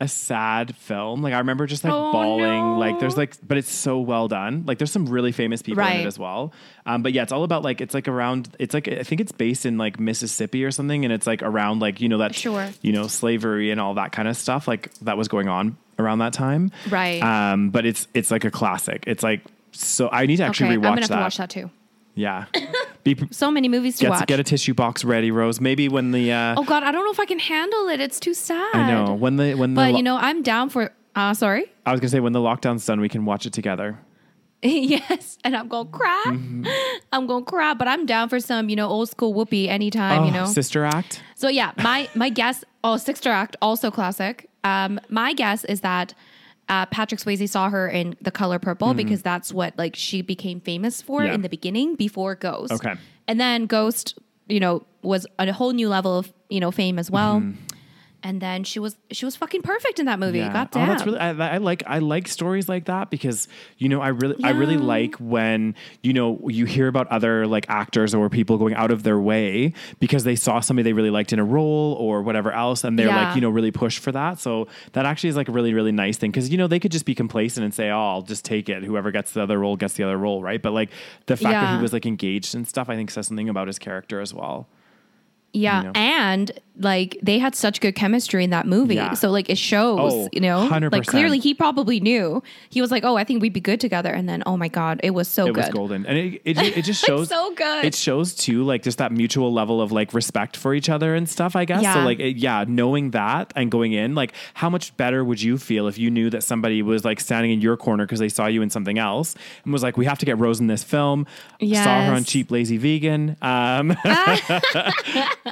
[0.00, 1.22] a sad film.
[1.22, 2.42] Like I remember just like Oh, bawling.
[2.72, 2.78] no.
[2.78, 4.64] Like there's like, but it's so well done.
[4.66, 6.52] Like there's some really famous people in it as well.
[6.84, 8.48] Um, but yeah, it's all about like it's like around.
[8.58, 11.78] It's like I think it's based in like Mississippi or something, and it's like around
[11.78, 12.68] like you know that Sure.
[12.82, 16.18] you know slavery and all that kind of stuff like that was going on around
[16.20, 16.70] that time.
[16.90, 17.22] Right.
[17.22, 19.04] Um, but it's it's like a classic.
[19.06, 19.40] It's like
[19.72, 20.08] so.
[20.10, 21.16] I need to actually okay, I'm rewatch gonna have that.
[21.16, 21.70] to watch that too.
[22.16, 22.44] Yeah.
[23.04, 24.26] Be, So many movies to get, watch.
[24.26, 25.60] get a tissue box ready, Rose.
[25.60, 28.00] Maybe when the uh, oh god, I don't know if I can handle it.
[28.00, 28.74] It's too sad.
[28.74, 30.90] I know when the when the But lo- you know, I'm down for.
[31.16, 31.66] Uh, sorry.
[31.86, 33.98] I was gonna say when the lockdown's done, we can watch it together.
[34.62, 36.22] yes, and I'm gonna cry.
[36.28, 36.66] Mm-hmm.
[37.12, 40.22] I'm gonna cry, but I'm down for some, you know, old school Whoopi anytime.
[40.22, 41.22] oh, you know, Sister Act.
[41.34, 42.64] So yeah, my my guess.
[42.82, 44.48] Oh, Sister Act, also classic.
[44.64, 46.14] Um, my guess is that
[46.68, 50.60] uh, Patrick Swayze saw her in The Color Purple because that's what like she became
[50.60, 51.26] famous for Mm-hmm.
[51.28, 51.34] Yeah.
[51.34, 52.72] in the beginning before Ghost.
[52.72, 52.94] Okay.
[53.28, 57.10] and then Ghost you know, was a whole new level of you know fame as
[57.10, 57.42] well.
[58.26, 60.40] And then she was she was fucking perfect in that movie.
[60.40, 60.88] God damn.
[60.88, 64.08] Oh, that's really I, I like I like stories like that because you know I
[64.08, 68.56] really I really like when you know you hear about other like actors or people
[68.56, 71.92] going out of their way because they saw somebody they really liked in a role
[72.00, 73.26] or whatever else and they're Yeah.
[73.26, 74.38] like you know really pushed for that.
[74.40, 76.92] So that actually is like a really really nice thing because you know they could
[76.92, 79.76] just be complacent and say oh I'll just take it whoever gets the other role
[79.76, 80.62] gets the other role right.
[80.62, 80.88] But like
[81.26, 83.78] the fact that he was like engaged and stuff I think says something about his
[83.78, 84.66] character as well.
[85.52, 85.92] Yeah, you know?
[85.94, 89.14] and like they had such good chemistry in that movie, Yeah.
[89.14, 90.90] so like it shows, Oh, you know, 100%.
[90.92, 92.42] like clearly he probably knew.
[92.68, 94.98] He was like, "Oh, I think we'd be good together," and then, oh my god,
[95.04, 95.64] it was so it good.
[95.66, 97.84] was golden and it, it, it just shows so good.
[97.84, 101.28] it shows too like just that mutual level of like respect for each other and
[101.28, 102.04] stuff i guess so Yeah.
[102.04, 105.86] like it, yeah knowing that and going in like how much better would you feel
[105.86, 108.62] if you knew that somebody was like standing in your corner because they saw you
[108.62, 109.34] in something else
[109.64, 111.26] and was like we have to get rose in this film
[111.60, 113.96] saw her on cheap lazy vegan um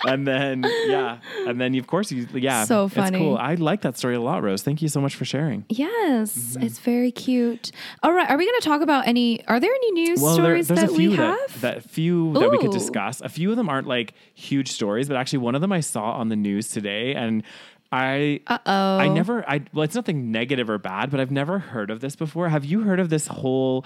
[0.06, 1.11] and then yeah
[1.46, 3.18] and then of course you yeah So it's funny.
[3.18, 6.34] cool i like that story a lot rose thank you so much for sharing Yes,
[6.54, 6.62] Mm-hmm.
[6.64, 7.72] it's very cute.
[8.02, 9.44] All right, are we going to talk about any?
[9.46, 11.16] Are there any news Well, stories there's that we that,
[11.50, 11.60] have?
[11.60, 13.20] that few that we could discuss.
[13.20, 16.12] A few of them aren't like huge stories, but actually one of them I saw
[16.12, 17.42] on the news today, and
[17.90, 18.98] I Uh-oh.
[18.98, 22.16] I never I well, it's nothing negative or bad, but I've never heard of this
[22.16, 22.48] before.
[22.48, 23.84] Have you heard of this whole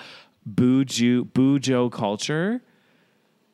[0.49, 2.63] buju bujo culture?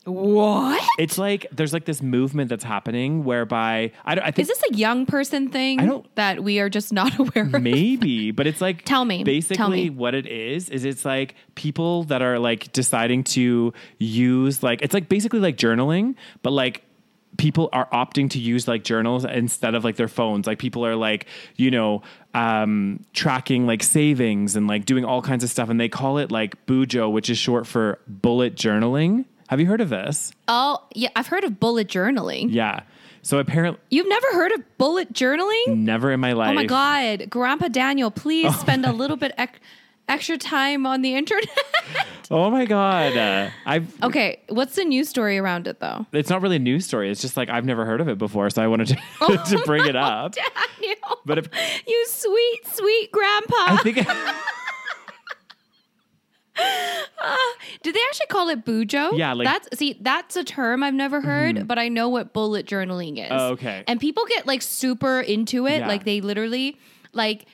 [0.05, 4.49] What It's like there's like this movement that's happening whereby I don't I think is
[4.49, 7.61] this a young person thing I don't- that we are just not aware of?
[7.63, 9.23] Maybe, but it's like Tell me.
[9.25, 9.91] Basically, Tell me.
[9.91, 14.95] what it is is it's like people that are like deciding to use like it's
[14.95, 16.83] like basically like journaling, but like
[17.39, 20.47] people are opting to use like journals instead of like their phones.
[20.47, 22.03] Like people are like you know
[22.35, 26.31] um tracking like savings and like doing all kinds of stuff, and they call it
[26.33, 29.25] like bujo, which is short for bullet journaling.
[29.49, 30.33] Have you heard of this?
[30.49, 32.47] Oh, yeah, I've heard of bullet journaling.
[32.51, 32.81] Yeah.
[33.23, 35.77] So apparently, You've never heard of bullet journaling?
[35.77, 36.51] never in my life.
[36.51, 39.33] Oh my god, Grandpa Daniel, please spend a little bit
[40.09, 41.49] extra time on the internet.
[42.31, 43.15] Oh my god.
[43.15, 46.07] Uh, I've okay, what's the news story around it though?
[46.13, 47.11] it's not really a news story.
[47.11, 48.97] It's just like I've never heard of it before, so I wanted to,
[49.51, 50.33] to bring it up.
[50.33, 51.49] Daniel, But if,
[51.87, 53.55] you sweet, sweet grandpa.
[53.59, 53.99] I think
[57.83, 59.17] Did they actually call it bujo?
[59.17, 62.67] Yeah, like- that's see, that's a term I've never heard, but I know what bullet
[62.67, 63.29] journaling is.
[63.31, 63.85] Oh, okay.
[63.87, 65.89] And people get like super into it, Yeah.
[65.89, 66.79] like they literally
[67.13, 67.47] like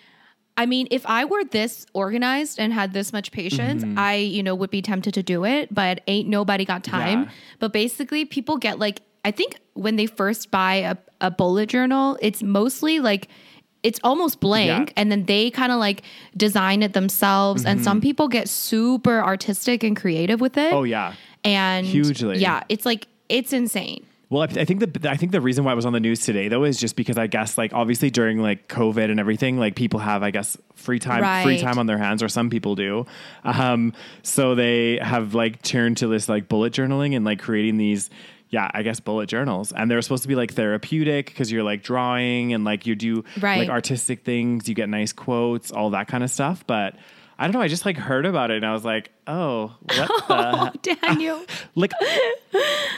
[0.57, 3.97] I mean, if I were this organized and had this much patience, Mm-hmm.
[3.97, 7.23] I, you know, would be tempted to do it, but ain't nobody got time.
[7.25, 7.31] Yeah.
[7.61, 12.19] But basically, people get like I think when they first buy a, a bullet journal,
[12.21, 13.29] it's mostly like
[13.83, 14.79] it's almost blank Yeah.
[14.81, 14.93] Mm-hmm.
[14.97, 16.03] and then they kind of like
[16.37, 21.15] design it themselves and some people get super artistic and creative with it oh yeah.
[21.45, 22.39] and Hugely.
[22.39, 25.73] yeah it's like it's insane Well, I I think the I think the reason why
[25.73, 28.43] it was on the news today though is just because I guess like obviously during
[28.43, 31.97] like COVID and everything, like people have I guess free time free time on their
[31.99, 33.07] hands, or some people do.
[33.45, 38.11] Um, so they have like turned to this like bullet journaling and like creating these.
[38.51, 41.83] Yeah, I guess bullet journals, and they're supposed to be like therapeutic because you're like
[41.83, 43.59] drawing and like you do Right.
[43.59, 46.67] like artistic things, you get nice quotes, all that kind of stuff.
[46.67, 46.95] But
[47.39, 50.09] I don't know, I just like heard about it and I was like, oh, what
[50.29, 51.93] the oh, daniel like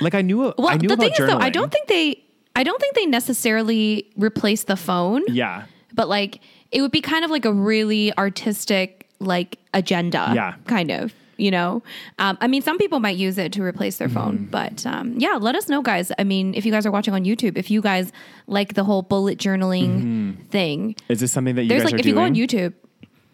[0.01, 2.23] like I knew well I knew the about thing is though i don't think they
[2.57, 5.65] i don't think they necessarily replace the phone Yeah.
[5.93, 10.55] but like it would be kind of like a really artistic like agenda Yeah.
[10.67, 11.83] kind of you know?
[12.19, 14.45] Um, i mean some people might use it to replace their phone Mm-hmm.
[14.59, 16.13] but um, yeah let us know guys.
[16.19, 18.13] I mean if you guys are watching on youtube if you guys
[18.47, 22.01] like the whole bullet journaling thing Is this something that you there's guys like are
[22.01, 22.75] if you go on youtube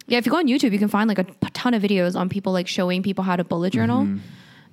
[0.07, 2.29] yeah if you go on youtube you can find like a ton of videos on
[2.29, 4.03] people like showing people how to bullet journal.
[4.05, 4.19] Mm-hmm.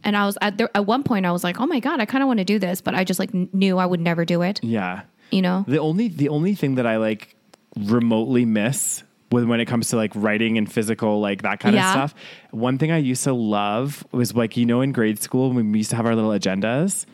[0.04, 2.06] and i was at there at one point i was like oh my god i
[2.06, 4.42] kind of want to do this but i just like knew i would never do
[4.44, 4.60] it.
[4.64, 5.02] Yeah.
[5.32, 5.66] you know?
[5.68, 7.36] The only the only thing that I like
[7.76, 11.88] remotely miss with when it comes to like writing and physical like that kind Yeah.
[12.04, 12.22] of stuff.
[12.52, 15.80] One thing I used to love was like you know in grade school when we
[15.80, 17.06] used to have our little agendas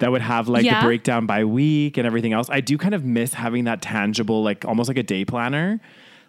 [0.00, 0.80] that would have like Yeah.
[0.80, 2.48] the breakdown by week and everything else.
[2.50, 5.80] I do kind of miss having that tangible like almost like a day planner.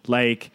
[0.06, 0.50] Like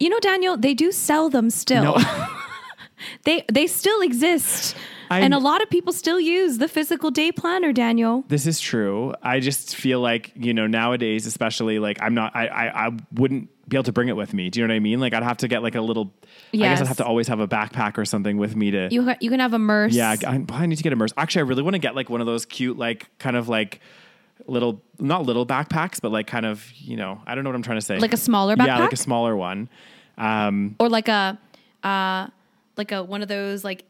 [0.00, 1.96] you know daniel they do sell them still no
[3.24, 4.74] They they still exist.
[5.10, 8.24] I'm- and a lot of people still use the physical day planner, Daniel.
[8.28, 9.12] This is true.
[9.22, 13.50] I just feel like, you know, nowadays, especially like I'm not, I, I, I wouldn't
[13.68, 14.50] be able to bring it with me.
[14.50, 15.00] Do you know what I mean?
[15.00, 16.12] Like I'd have to get like a little,
[16.52, 19.04] I guess I'd have to always have a backpack or something with me to, You
[19.04, 19.94] ha- you can have a murse.
[19.94, 21.14] yeah, I, I need to get immersed.
[21.16, 23.80] Actually, I really want to get like one of those cute, like kind of like
[24.46, 27.62] little, not little backpacks, but like kind of, you know, I don't know what I'm
[27.62, 27.98] trying to say.
[27.98, 28.66] Like a smaller backpack.
[28.66, 29.68] Yeah, like a smaller one.
[30.18, 31.38] Um, or like a
[31.82, 32.28] uh
[32.76, 33.84] like a one of those like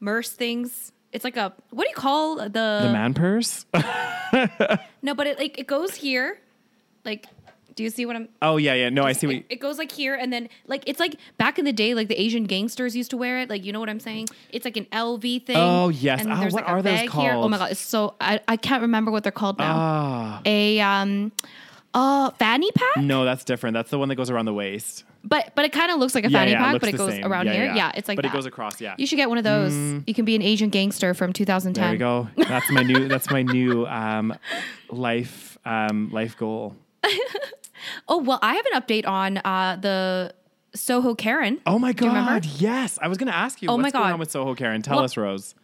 [0.00, 3.64] murse things It's like a what do you call the The man purse?
[5.02, 6.40] No, but it like it goes here.
[7.04, 7.26] Like
[7.76, 8.88] do you see what I'm oh yeah, yeah.
[8.88, 9.36] No, I see what.
[9.36, 12.08] it, it goes like here and then like it's like back in the day like
[12.08, 13.48] the Asian gangsters used to wear it.
[13.50, 14.28] Like you know what I'm saying?
[14.50, 15.56] It's like an LV thing.
[15.56, 16.20] Oh, yes.
[16.22, 17.32] And Oh, there's what like a are those bag here.
[17.34, 19.74] Oh my god, it's so I, I can't remember what they're called now.
[19.76, 21.30] Ah, a um
[21.94, 22.96] uh fanny pack?
[23.04, 23.74] no, that's different.
[23.74, 25.04] That's the one that goes around the waist.
[25.22, 27.12] But but it kind of looks like a Yeah, fanny yeah, pack, but it goes
[27.12, 27.24] same.
[27.26, 27.74] around Yeah, here.
[27.74, 27.92] yeah.
[27.94, 28.94] It's like But it goes across, yeah.
[28.96, 29.74] You should get one of those.
[30.06, 31.82] You can be an Asian gangster from 2010.
[31.82, 32.28] There we go.
[32.48, 33.08] That's my new.
[33.08, 34.34] That's my new um,
[34.88, 36.76] life um, life goal.
[38.08, 40.34] Oh well, I have an update on uh, the
[40.74, 41.60] Soho Karen.
[41.66, 42.44] Oh my god!
[42.44, 43.68] Yes, I was going to ask you.
[43.68, 44.12] Oh what's my going God.
[44.14, 44.82] on with Soho Karen?
[44.82, 45.54] Tell Well- us, Rose.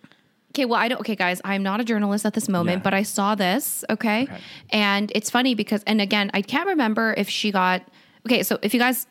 [0.54, 1.00] Okay, well, I don't.
[1.00, 2.82] Okay, guys, I'm not a journalist at this moment, Yeah.
[2.82, 3.84] but I saw this.
[3.88, 4.24] Okay?
[4.24, 4.38] Okay.
[4.68, 7.82] and it's funny because, and again, I can't remember if she got.
[8.26, 9.06] Okay, so if you guys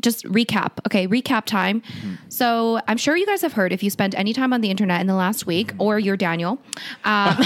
[0.00, 0.72] just recap.
[0.86, 1.82] Okay, recap time.
[1.82, 2.14] Mm-hmm.
[2.28, 5.00] So I'm sure you guys have heard if you spent any time on the internet
[5.00, 5.82] in the last week, Mm-hmm.
[5.82, 6.58] or you're Daniel.
[7.04, 7.36] Um,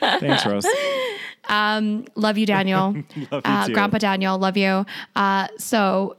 [0.00, 0.64] Thanks, Rose.
[1.48, 2.92] love you, Daniel.
[2.94, 3.72] Love you uh, too.
[3.72, 4.84] Grandpa Daniel, love you.
[5.16, 6.16] Uh, so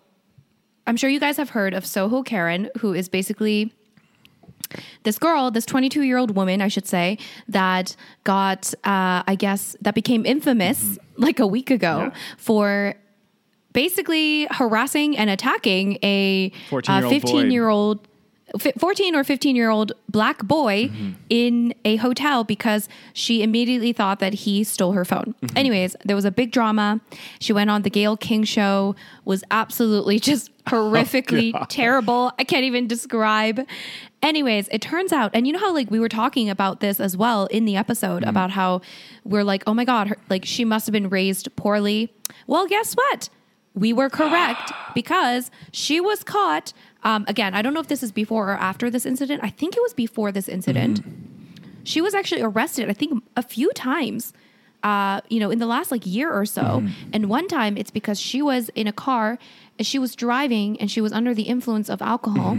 [0.88, 3.74] I'm sure you guys have heard of Soho Karen, who is basically
[5.04, 9.76] this girl, this 22 year old woman, I should say, that got, uh, I guess,
[9.82, 12.16] that became infamous like a week ago Mm-hmm.
[12.16, 12.18] Yeah.
[12.38, 12.96] for
[13.74, 16.52] basically harassing and attacking a
[17.10, 18.08] 15 year old.
[18.58, 21.12] 14 or 15 year old black boy Mm-hmm.
[21.30, 25.36] in a hotel because she immediately thought that he stole her phone.
[25.42, 25.58] Mm-hmm.
[25.58, 27.00] Anyways, there was a big drama.
[27.40, 32.32] She went on the Gayle King show, was absolutely just horrifically terrible.
[32.40, 33.66] I can't even describe.
[34.22, 37.16] Anyways, it turns out, and you know how like we were talking about this as
[37.16, 38.82] well in the episode about how
[39.24, 42.12] we're like, oh my God, her, like she must have been raised poorly.
[42.48, 43.30] Well, guess what?
[43.76, 46.74] We were correct because she was caught.
[47.04, 49.42] Um, again, I don't know if this is before or after this incident.
[49.44, 51.02] I think it was before this incident.
[51.84, 54.34] She was actually arrested, I think, a few times.
[54.82, 56.82] Uh, you know, in the last like year or so.
[57.12, 59.38] And one time it's because she was in a car
[59.78, 62.58] and she was driving and she was under the influence of alcohol.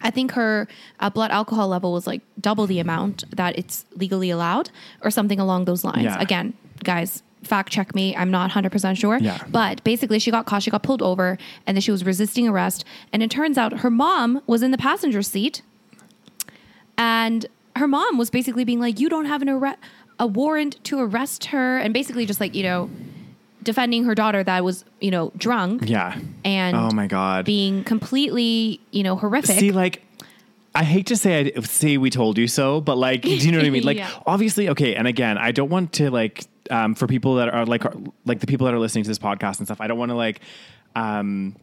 [0.00, 0.68] I think her
[1.00, 4.70] uh, blood alcohol level was like double the amount that it's legally allowed
[5.02, 6.04] or something along those lines.
[6.04, 6.20] Yeah.
[6.20, 8.14] Again, guys, fact check me.
[8.16, 9.18] I'm not 100% sure.
[9.20, 9.42] Yeah.
[9.50, 12.84] But basically, she got caught, she got pulled over, and then she was resisting arrest.
[13.12, 15.62] And it turns out her mom was in the passenger seat.
[16.96, 19.76] And her mom was basically being like, You don't have an arre-
[20.18, 21.78] a warrant to arrest her.
[21.78, 22.90] And basically, just like, you know,
[23.62, 26.18] defending her daughter that was, you know, drunk Yeah.
[26.44, 27.44] and Oh my god.
[27.46, 29.58] being completely, you know, horrific.
[29.58, 30.02] See, like,
[30.74, 33.58] I hate to say I say we told you so, but like, do you know
[33.58, 33.82] what I mean?
[33.86, 34.10] Like, Yeah.
[34.26, 34.94] obviously, okay.
[34.94, 37.84] And again, I don't want to like um, for people that are like
[38.24, 39.80] like the people that are listening to this podcast and stuff.
[39.80, 40.40] I don't want to like
[40.96, 41.56] um,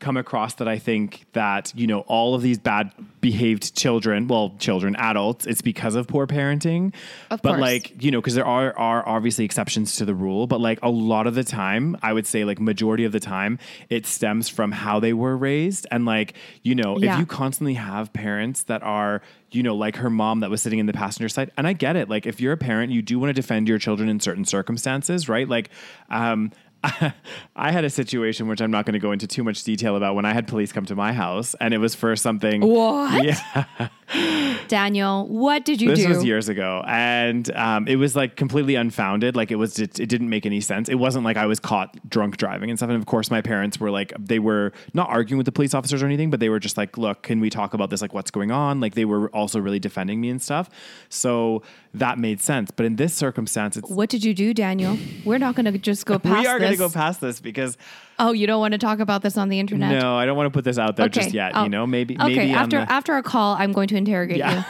[0.00, 4.54] come across that I think that you know all of these bad behaved children, well,
[4.58, 6.94] children, adults, it's because of poor parenting.
[7.30, 7.60] Of but course.
[7.60, 10.90] like you know, because there are are obviously exceptions to the rule, but like a
[10.90, 13.58] lot of the time, I would say like majority of the time,
[13.88, 18.12] it stems from how they were raised, and like you know, if you constantly have
[18.12, 21.50] parents that are you know like her mom that was sitting in the passenger side
[21.56, 23.78] and i get it like if you're a parent you do want to defend your
[23.78, 25.70] children in certain circumstances right like
[26.10, 26.52] um
[27.56, 30.14] I had a situation which I'm not going to go into too much detail about
[30.14, 33.24] when I had police come to my house and it was for something What?
[33.24, 33.88] Yeah,
[34.68, 36.08] Daniel, what did you this do?
[36.08, 39.98] This was years ago and um, it was like completely unfounded like it was it,
[39.98, 42.90] it didn't make any sense it wasn't like i was caught drunk driving and stuff
[42.90, 46.02] and of course my parents were like they were not arguing with the police officers
[46.02, 48.30] or anything but they were just like look can we talk about this like what's
[48.30, 50.70] going on like they were also really defending me and stuff
[51.08, 51.62] so
[51.94, 54.96] that made sense but in this circumstance it's what did you do, Daniel?
[55.24, 57.76] We're not going to just go past we are going to go past this because
[58.20, 59.90] Oh, you don't want to talk about this on the internet?
[60.00, 62.36] no i don't want to put this out there just yet you know maybe Okay,
[62.36, 64.64] maybe after the- after a call, I'm going to interrogate Yeah.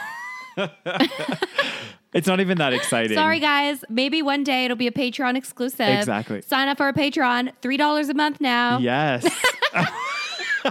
[0.57, 0.67] you.
[2.13, 3.83] it's not even that exciting Sorry, guys.
[3.89, 5.87] Maybe one day it'll be a Patreon exclusive.
[5.87, 6.41] Exactly.
[6.41, 7.51] Sign up for a Patreon.
[7.61, 8.79] Three dollars a month now.
[8.79, 9.23] yes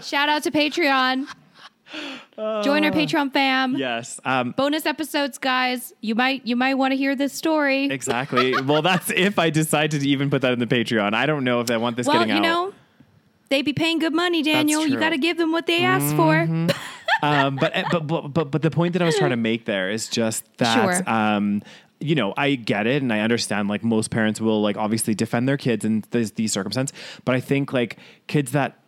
[0.03, 1.27] Shout out to Patreon.
[2.39, 3.77] Join our Patreon fam.
[3.77, 5.93] yes um Bonus episodes, guys.
[6.01, 7.87] You might you might want to hear this story.
[7.87, 8.61] Exactly.
[8.63, 11.15] well, that's if I decide to even put that in the Patreon.
[11.15, 12.43] I don't know if I want this well, getting out.
[12.43, 12.75] Well, you know,
[13.49, 14.87] they be paying good money, Daniel.
[14.87, 16.37] You got to give them what they asked for.
[17.23, 19.91] um, but, but but but but the point that I was trying to make there
[19.91, 20.75] is just that.
[20.75, 21.11] Sure.
[21.11, 21.63] Um,
[22.01, 25.49] you know, I get it and I understand like most parents will like obviously defend
[25.49, 27.99] their kids in this, these circumstances, but I think like
[28.29, 28.79] kids that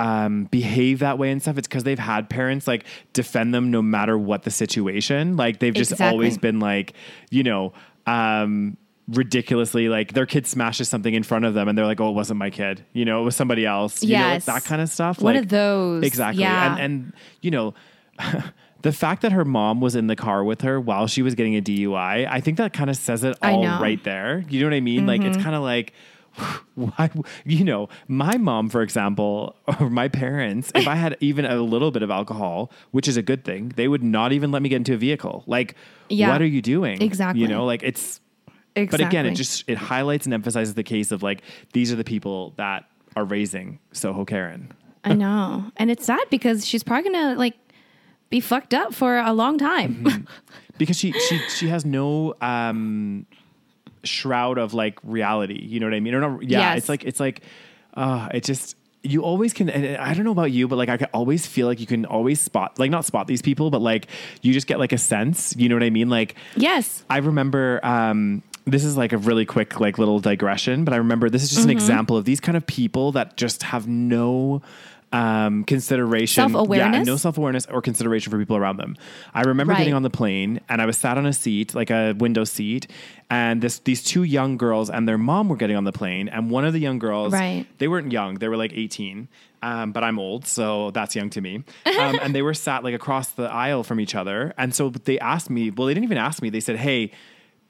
[0.00, 3.82] um, behave that way and stuff, it's because they've had parents like defend them no
[3.82, 5.36] matter what the situation.
[5.36, 6.10] Like they've just Exactly.
[6.10, 6.94] always been like,
[7.30, 7.74] you know,
[8.06, 8.78] um,
[9.08, 12.14] ridiculously like their kid smashes something in front of them and they're like, oh, it
[12.14, 12.82] wasn't my kid.
[12.94, 14.02] You know, it was somebody else.
[14.02, 14.46] You know, Yes.
[14.46, 15.20] that kind of stuff.
[15.20, 16.02] One like, of those.
[16.02, 16.42] Exactly.
[16.44, 16.76] Yeah.
[16.76, 17.74] And, and, you know,
[18.82, 21.56] the fact that her mom was in the car with her while she was getting
[21.56, 23.80] a DUI, I think that kind of says it all know.
[23.82, 24.44] right there.
[24.48, 25.06] You know what I mean?
[25.06, 25.92] Like it's kind of like
[26.74, 27.10] why
[27.44, 31.90] you know, my mom for example or my parents, if I had even a little
[31.90, 34.76] bit of alcohol, which is a good thing, they would not even let me get
[34.76, 35.44] into a vehicle.
[35.46, 35.74] Like
[36.08, 36.30] Yeah.
[36.30, 37.00] what are you doing?
[37.02, 37.42] Exactly.
[37.42, 38.20] You know, like it's
[38.76, 39.04] Exactly.
[39.04, 42.04] but again, it just it highlights and emphasizes the case of like these are the
[42.04, 42.84] people that
[43.16, 44.72] are raising Soho Karen.
[45.02, 45.64] I know.
[45.76, 47.54] And it's sad because she's probably going to like
[48.28, 50.04] be fucked up for a long time.
[50.04, 50.24] Mm-hmm.
[50.78, 53.26] because she she she has no um
[54.04, 56.78] shroud of like reality you know what i mean or not yeah Yes.
[56.78, 57.42] it's like it's like
[57.94, 60.96] uh it just you always can and i don't know about you but like i
[60.96, 64.06] can always feel like you can always spot like not spot these people but like
[64.42, 67.02] you just get like a sense you know what i mean like yes.
[67.10, 71.28] I remember um, this is like a really quick like little digression, but I remember
[71.30, 71.70] this is just Mm-hmm.
[71.70, 74.60] an example of these kind of people that just have no
[75.12, 76.98] um, consideration, Self-awareness?
[77.06, 78.96] yeah, no self awareness or consideration for people around them.
[79.34, 79.78] I remember Right.
[79.78, 82.86] getting on the plane and I was sat on a seat, like a window seat,
[83.28, 86.50] and this these two young girls and their mom were getting on the plane, and
[86.50, 87.66] one of the young girls, Right.
[87.78, 89.28] they weren't young, they were like eighteen.
[89.62, 91.56] Um, but I'm old, so that's young to me.
[91.98, 94.54] Um, and they were sat like across the aisle from each other.
[94.56, 96.48] And so they asked me, well, they didn't even ask me.
[96.48, 97.10] They said, hey,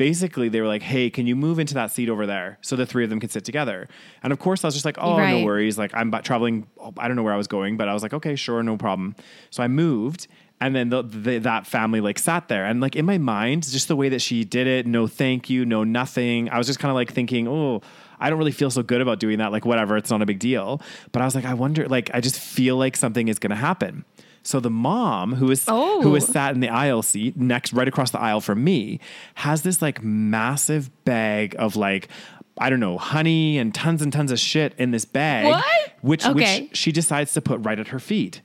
[0.00, 2.86] basically they were like, hey, can you move into that seat over there so the
[2.86, 3.86] three of them can sit together?
[4.22, 5.76] And of course, I was just like, oh, no worries.
[5.76, 6.66] Like, I'm traveling.
[6.96, 9.14] I don't know where I was going, but I was like, okay, sure, no problem.
[9.50, 10.26] So I moved.
[10.58, 13.88] And then the, the, that family like sat there, and like in my mind, just
[13.88, 16.48] the way that she did it, no thank you, no nothing.
[16.48, 17.82] I was just kind of like thinking, oh,
[18.18, 19.52] I don't really feel so good about doing that.
[19.52, 20.80] Like whatever, it's not a big deal.
[21.12, 23.56] But I was like, I wonder, like I just feel like something is going to
[23.56, 24.06] happen.
[24.42, 26.02] So the mom who is Oh.
[26.02, 26.32] who is oh.
[26.32, 29.00] sat in the aisle seat next, right across the aisle from me,
[29.34, 32.08] has this like massive bag of like.
[32.62, 35.64] I don't know, honey and tons and tons of shit in this bag, What?
[36.02, 36.62] which Okay.
[36.68, 38.42] which she decides to put right at her feet.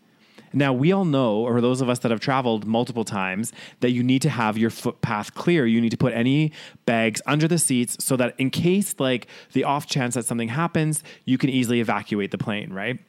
[0.53, 4.03] Now, we all know, or those of us that have traveled multiple times, that you
[4.03, 5.65] need to have your footpath clear.
[5.65, 6.53] You need to put any
[6.85, 11.03] bags under the seats so that in case, like, the off chance that something happens,
[11.25, 12.99] you can easily evacuate the plane, right?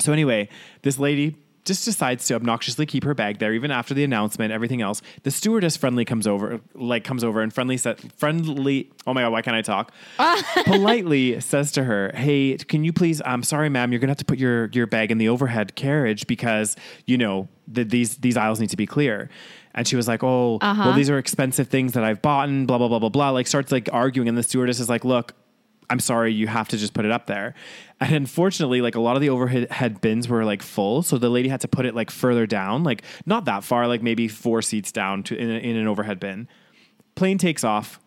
[0.00, 0.48] So, anyway,
[0.82, 4.82] this lady just decides to obnoxiously keep her bag there even after the announcement everything
[4.82, 9.22] else the stewardess friendly comes over like comes over and friendly said friendly oh my
[9.22, 9.92] god why can't i talk
[10.64, 13.20] politely says to her, "Hey, can you please?
[13.24, 13.92] I'm sorry, ma'am.
[13.92, 17.48] You're gonna have to put your your bag in the overhead carriage because you know
[17.66, 19.28] the, these these aisles need to be clear."
[19.74, 20.92] And she was like, "Oh, well, uh-huh.
[20.92, 23.72] these are expensive things that I've bought, and blah blah blah blah blah." Like starts
[23.72, 25.34] like arguing, and the stewardess is like, "Look."
[25.90, 27.54] I'm sorry, you have to just put it up there.
[28.00, 31.48] And unfortunately, like a lot of the overhead bins were like full, so the lady
[31.48, 34.92] had to put it like further down, like not that far, like maybe four seats
[34.92, 36.48] down to in, a, in an overhead bin
[37.18, 38.00] plane takes off.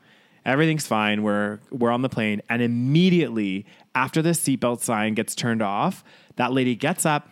[0.43, 1.21] Everything's fine.
[1.21, 6.03] We're we're on the plane, and immediately after the seatbelt sign gets turned off,
[6.37, 7.29] that lady gets up,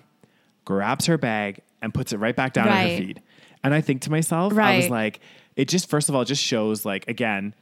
[0.66, 3.20] grabs her bag, and puts it right back down at her feet.
[3.64, 5.22] And I think to myself, I was like,
[5.56, 7.56] it just first of all just shows like again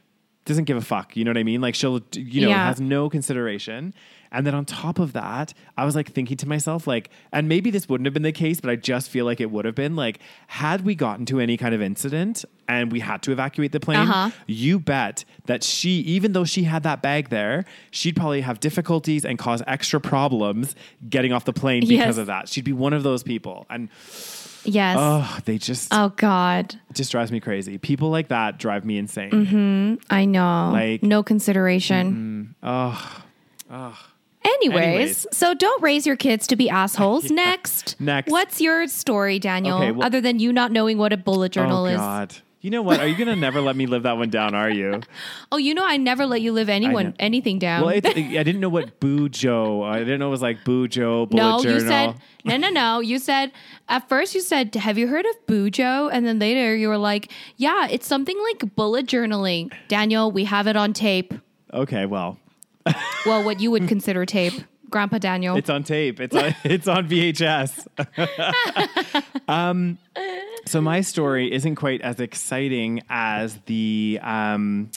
[0.48, 1.16] doesn't give a fuck.
[1.16, 1.62] You know what I mean?
[1.62, 2.68] Like she'll you know Yeah.
[2.68, 3.94] has no consideration.
[4.30, 7.70] And then on top of that, I was like thinking to myself, like, and maybe
[7.72, 9.96] this wouldn't have been the case, but I just feel like it would have been
[9.96, 13.80] like, had we gotten to any kind of incident and we had to evacuate the
[13.80, 14.32] plane, Uh-huh.
[14.46, 19.24] you bet that she, even though she had that bag there, she'd probably have difficulties
[19.24, 20.76] and cause extra problems
[21.10, 22.18] getting off the plane because Yes.
[22.18, 22.50] of that.
[22.50, 23.66] She'd be one of those people.
[23.70, 23.88] And
[24.68, 24.98] Yes.
[25.00, 26.76] oh, they just, oh God.
[26.94, 27.78] just drives me crazy.
[27.78, 29.32] People like that drive me insane.
[29.32, 29.96] Mm-hmm.
[30.14, 30.70] I know.
[30.74, 32.56] Like- no consideration.
[32.62, 33.20] Oh,
[34.46, 35.28] Anyways, Anyways.
[35.34, 37.30] so don't raise your kids to be assholes.
[37.32, 38.00] Next.
[38.00, 38.32] Next.
[38.32, 39.78] What's your story, Daniel?
[39.78, 41.92] Okay, well- other than you not knowing what a bullet journal is.
[41.92, 42.00] oh is?
[42.00, 42.36] God.
[42.68, 43.00] You know what?
[43.00, 45.00] Are you to never let me live that one down, are you?
[45.54, 47.86] Oh, you know I never let you live anyone anything down.
[47.86, 48.12] Well, it's, I
[48.44, 49.88] didn't know what bujo.
[49.90, 51.32] I didn't know it was like bujo.
[51.32, 51.74] No, Journal.
[51.74, 53.00] you said no, no, no.
[53.00, 53.54] You said
[53.88, 57.32] at first you said, "Have you heard of Bujo?" And then later you were like,
[57.56, 61.34] "Yeah, it's something like bullet journaling." Daniel, we have it on tape.
[61.74, 62.38] okay, well,
[63.26, 64.54] Well, what you would consider tape,
[64.90, 65.56] Grandpa Daniel.
[65.56, 66.20] it's on tape.
[66.20, 67.88] It's on, it's on VHS.
[69.48, 69.98] um,
[70.68, 74.90] so my story isn't quite as exciting as the um,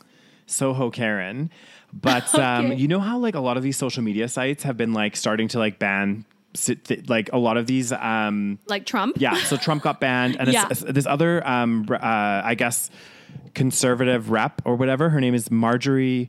[0.47, 1.51] Soho Karen,
[1.93, 2.75] but um, Okay.
[2.77, 5.49] you know how like a lot of these social media sites have been like starting
[5.49, 6.25] to like ban
[7.07, 9.17] like a lot of these um, like Trump.
[9.21, 10.67] Yeah, so Trump got banned, and Yeah.
[10.69, 12.91] this other, um, uh, I guess,
[13.55, 15.11] conservative rep or whatever.
[15.11, 16.29] Her name is Marjorie.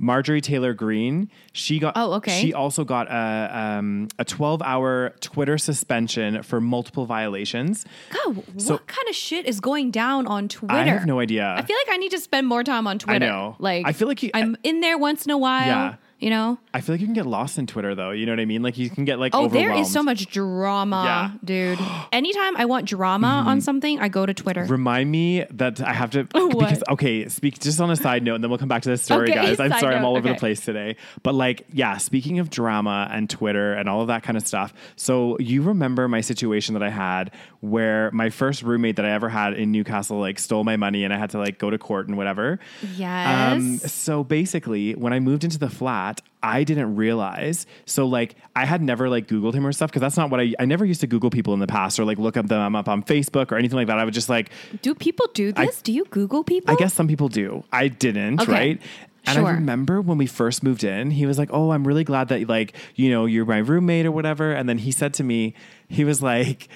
[0.00, 1.30] Marjorie Taylor Greene.
[1.52, 1.92] She got.
[1.96, 2.40] Oh, okay.
[2.40, 7.84] She also got a um, a twelve hour Twitter suspension for multiple violations.
[8.10, 10.74] God, what So- kind of shit is going down on Twitter?
[10.74, 11.54] I have no idea.
[11.56, 13.24] I feel like I need to spend more time on Twitter.
[13.24, 13.56] I know.
[13.58, 15.66] Like I feel like you- I'm in there once in a while.
[15.66, 15.94] Yeah.
[16.20, 16.58] You know?
[16.72, 18.10] I feel like you can get lost in Twitter though.
[18.12, 18.62] You know what I mean?
[18.62, 19.86] Like you can get like Oh, there overwhelmed.
[19.88, 21.30] so much drama, Yeah.
[21.44, 21.78] dude.
[22.12, 24.64] Anytime I want drama on something, I go to Twitter.
[24.64, 26.50] Remind me that I have to What?
[26.58, 29.02] because okay, speak just on a side note, and then we'll come back to this
[29.02, 29.60] story, Okay, guys.
[29.60, 30.34] I'm sorry, I'm all over okay.
[30.34, 30.96] the place today.
[31.22, 34.72] But like, yeah, speaking of drama and Twitter and all of that kind of stuff.
[34.96, 39.28] So you remember my situation that I had where my first roommate that I ever
[39.28, 42.08] had in Newcastle like stole my money and I had to like go to court
[42.08, 42.58] and whatever.
[42.96, 43.52] yes.
[43.52, 46.09] Um, so basically, when I moved into the flat,
[46.42, 47.66] I didn't realize.
[47.84, 50.54] So like, I had never like Googled him or stuff because that's not what I.
[50.58, 52.88] I never used to Google people in the past or like look up them up
[52.88, 53.98] on Facebook or anything like that.
[53.98, 54.50] I would just like,
[54.82, 55.82] do people do this?
[55.82, 56.72] do you Google people?
[56.72, 57.62] I guess some people do.
[57.72, 58.52] I didn't, Okay.
[58.52, 58.80] right?
[59.26, 59.46] And Sure.
[59.48, 62.48] I remember when we first moved in, he was like, "Oh, I'm really glad that
[62.48, 65.52] like you know you're my roommate or whatever." And then he said to me,
[65.88, 66.68] he was like,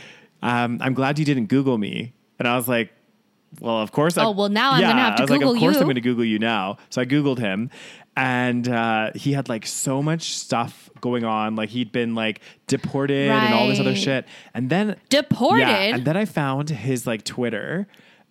[0.42, 2.92] um, "I'm glad you didn't Google me." And I was like,
[3.60, 5.56] "Well, of course." I, Oh, well, now I'm gonna have to I was like, "Of
[5.56, 7.70] course, you." I'm going to Google you now." So I Googled him,
[8.16, 11.56] and uh, he had like so much stuff going on.
[11.56, 14.26] Like he'd been like deported and all this other shit.
[14.52, 15.60] And then Deported?
[15.60, 17.86] yeah, and then I found his like Twitter.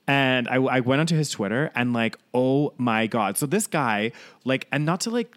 [0.06, 3.38] And I, I went onto his Twitter and like, oh my God.
[3.38, 4.12] So this guy,
[4.44, 5.34] like, and not to like,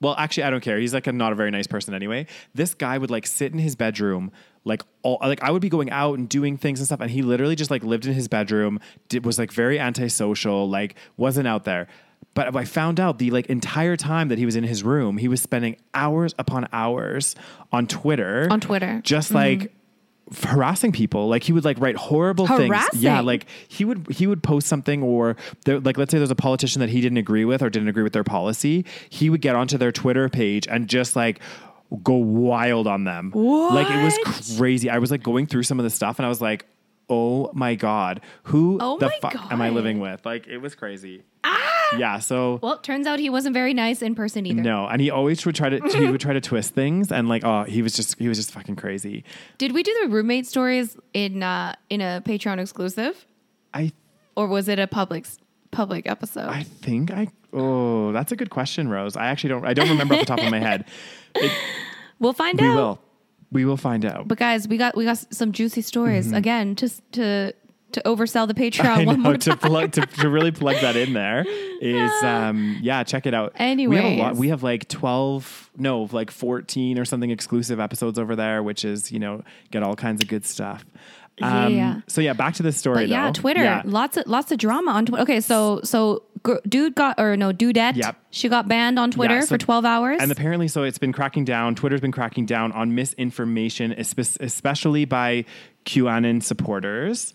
[0.00, 0.78] well, actually, I don't care.
[0.78, 2.26] He's like a not a very nice person anyway.
[2.54, 4.32] This guy would like sit in his bedroom,
[4.64, 7.22] like all like I would be going out and doing things and stuff, and he
[7.22, 8.80] literally just like lived in his bedroom.
[9.08, 11.86] Did, was like very antisocial, like wasn't out there.
[12.34, 15.28] But I found out the like entire time that he was in his room, he
[15.28, 17.36] was spending hours upon hours
[17.72, 18.48] on Twitter.
[18.50, 19.00] On Twitter.
[19.04, 19.62] just mm-hmm.
[19.62, 19.72] like
[20.42, 21.28] harassing people.
[21.28, 22.74] Like he would like write horrible things.
[22.94, 26.36] Yeah, like he would he would post something or there, like let's say there's a
[26.36, 29.54] politician that he didn't agree with or didn't agree with their policy, he would get
[29.54, 31.40] onto their Twitter page and just like
[32.02, 33.30] go wild on them.
[33.32, 33.74] what?
[33.74, 34.90] Like it was crazy.
[34.90, 36.66] I was like going through some of the stuff and I was like,
[37.08, 41.22] "Oh my god, who Oh the fuck am I living with?" Like it was crazy.
[41.44, 41.96] Ah!
[41.98, 44.62] Yeah, so well, turns out he wasn't very nice in person either.
[44.62, 47.44] no, and he always would try to he would try to twist things and like
[47.44, 49.24] oh, he was just he was just fucking crazy.
[49.58, 53.26] Did we do the roommate stories in uh, in a Patreon exclusive,
[53.72, 53.92] I
[54.36, 55.26] or was it a public
[55.70, 56.48] public episode?
[56.48, 57.28] I think I.
[57.52, 59.16] Oh, that's a good question, Rose.
[59.16, 59.66] I actually don't.
[59.66, 60.86] I don't remember off the top of my head.
[61.36, 61.50] It,
[62.20, 62.76] we'll find we out.
[62.76, 63.00] will.
[63.54, 64.28] We will find out.
[64.28, 66.74] But guys, we got we got some juicy stories again.
[66.76, 67.54] Just to
[67.92, 69.06] to oversell the Patreon Mm-hmm.
[69.06, 69.58] One know more to time.
[69.58, 71.44] plug to, to really plug that in there
[71.80, 73.52] is um yeah check it out.
[73.56, 74.36] Anyway, we have a lot.
[74.36, 79.10] We have like twelve no like fourteen or something exclusive episodes over there, which is
[79.12, 80.84] you know get all kinds of good stuff.
[81.40, 82.00] Um, Yeah.
[82.06, 82.96] So yeah, back to the story.
[83.04, 83.30] But yeah.
[83.32, 83.82] Twitter, Yeah.
[83.84, 85.22] lots of lots of drama on Twitter.
[85.22, 86.22] Okay, so so
[86.68, 88.16] dude got or no dudette, Yep.
[88.30, 90.18] she got banned on Twitter Yeah, so- for twelve hours.
[90.20, 91.74] And apparently, so it's been cracking down.
[91.74, 95.44] Twitter's been cracking down on misinformation, especially by
[95.86, 97.32] QAnon supporters.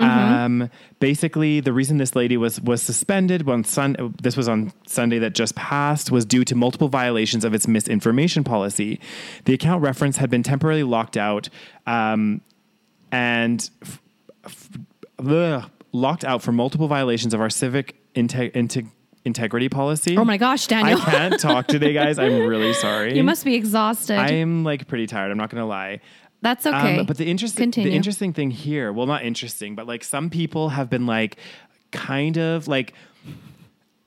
[0.00, 0.70] Um,
[1.00, 4.14] basically, the reason this lady was was suspended on Sun.
[4.22, 6.12] This was on Sunday that just passed.
[6.12, 9.00] Was due to multiple violations of its misinformation policy.
[9.44, 11.48] The account reference had been temporarily locked out,
[11.84, 12.42] um,
[13.10, 14.00] and f-
[14.44, 14.68] f-
[15.92, 18.86] locked out for multiple violations of our civic inte- inte-
[19.24, 20.16] integrity policy.
[20.16, 20.98] oh my gosh, Daniel.
[21.00, 22.18] I can't talk today, guys.
[22.18, 23.16] I'm really sorry.
[23.16, 24.18] you must be exhausted.
[24.18, 25.30] I'm like pretty tired.
[25.30, 26.00] I'm not gonna lie.
[26.40, 26.98] That's okay.
[27.00, 27.90] Um, but the interesting, Continue.
[27.90, 31.36] the interesting thing here, well, not interesting, but like some people have been like,
[31.90, 32.94] kind of like,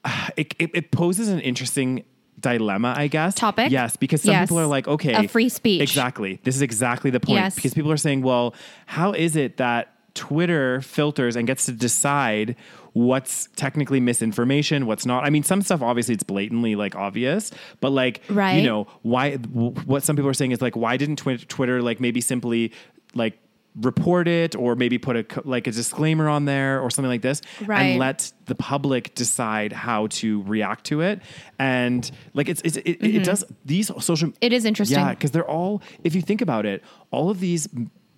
[0.38, 2.04] it, it, it poses an interesting
[2.40, 3.36] dilemma, I guess.
[3.36, 3.70] Topic?
[3.72, 4.48] Yes, because some Yes.
[4.48, 5.82] people are like, okay, Of free speech.
[5.82, 6.40] Exactly.
[6.44, 7.36] This is exactly the point.
[7.40, 7.56] Yes.
[7.56, 12.56] Because people are saying, well, how is it that Twitter filters and gets to decide
[12.94, 15.24] what's technically misinformation, what's not?
[15.24, 18.56] I mean, some stuff obviously it's blatantly like obvious, but like, right.
[18.58, 19.38] you know, why?
[19.38, 22.74] w- What some people are saying is like, why didn't Twi- Twitter like maybe simply
[23.16, 23.38] like
[23.80, 27.42] report it or maybe put a like a disclaimer on there or something like this
[27.66, 27.82] Right.
[27.84, 31.22] and let the public decide how to react to it
[31.58, 34.38] and like it's, it's it, it does these social Mm-hmm.
[34.42, 35.00] It is interesting.
[35.00, 37.70] yeah because they're all if you think about it all of these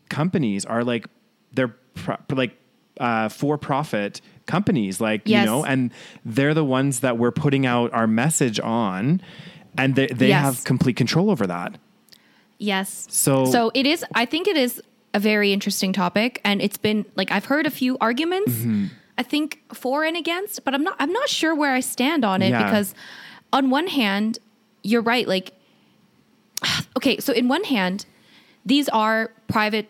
[0.10, 1.06] companies are like
[1.54, 2.58] they're pro- like
[3.00, 5.42] uh, for profit companies like Yes.
[5.42, 5.92] you know and
[6.26, 9.22] they're the ones that we're putting out our message on
[9.78, 10.44] and they, they Yes.
[10.44, 11.78] have complete control over that
[12.60, 13.08] yes.
[13.10, 14.06] So- so it is.
[14.16, 14.82] I think it is
[15.14, 18.52] a very interesting topic, and it's been like I've heard a few arguments.
[18.54, 18.86] Mm-hmm.
[19.18, 20.96] I think for and against, but I'm not.
[21.00, 22.64] I'm not sure where I stand on it Yeah.
[22.64, 22.96] because,
[23.52, 24.40] on one hand,
[24.82, 25.28] you're right.
[25.28, 25.52] Like,
[26.98, 28.06] okay, so in one hand,
[28.66, 29.90] these are private.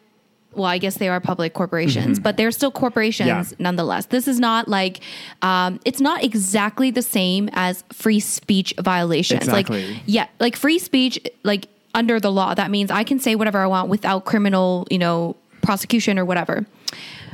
[0.55, 3.51] Well, I guess they are public corporations, but they're still corporations Mm-hmm.
[3.51, 3.63] Yeah.
[3.63, 4.05] nonetheless.
[4.07, 4.99] This is not like
[5.41, 9.43] um, it's not exactly the same as free speech violations.
[9.47, 9.93] Exactly.
[9.93, 13.59] Like, yeah, like free speech, like under the law, that means I can say whatever
[13.59, 16.65] I want without criminal, you know, prosecution or whatever.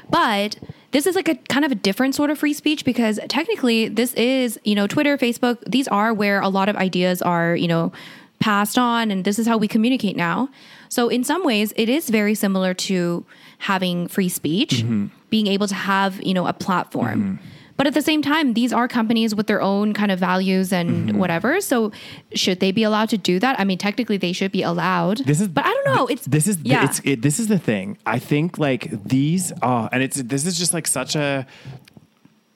[0.09, 0.57] But
[0.91, 4.13] this is like a kind of a different sort of free speech because technically this
[4.15, 7.91] is, you know, Twitter, Facebook, these are where a lot of ideas are, you know,
[8.39, 10.49] passed on and this is how we communicate now.
[10.89, 13.25] So in some ways it is very similar to
[13.59, 15.07] having free speech, mm-hmm.
[15.29, 17.39] being able to have, you know, a platform.
[17.39, 17.45] Mm-hmm.
[17.77, 20.89] But at the same time, these are companies with their own kind of values and
[20.89, 21.17] mm-hmm.
[21.17, 21.61] whatever.
[21.61, 21.93] So
[22.33, 23.57] should they be allowed to do that?
[23.57, 25.19] I mean, technically they should be allowed.
[25.19, 26.05] This is, but I don't know.
[26.07, 26.83] It's this is yeah.
[26.83, 27.97] it's it, this is the thing.
[28.05, 31.47] I think like these, oh, and it's this is just like such a.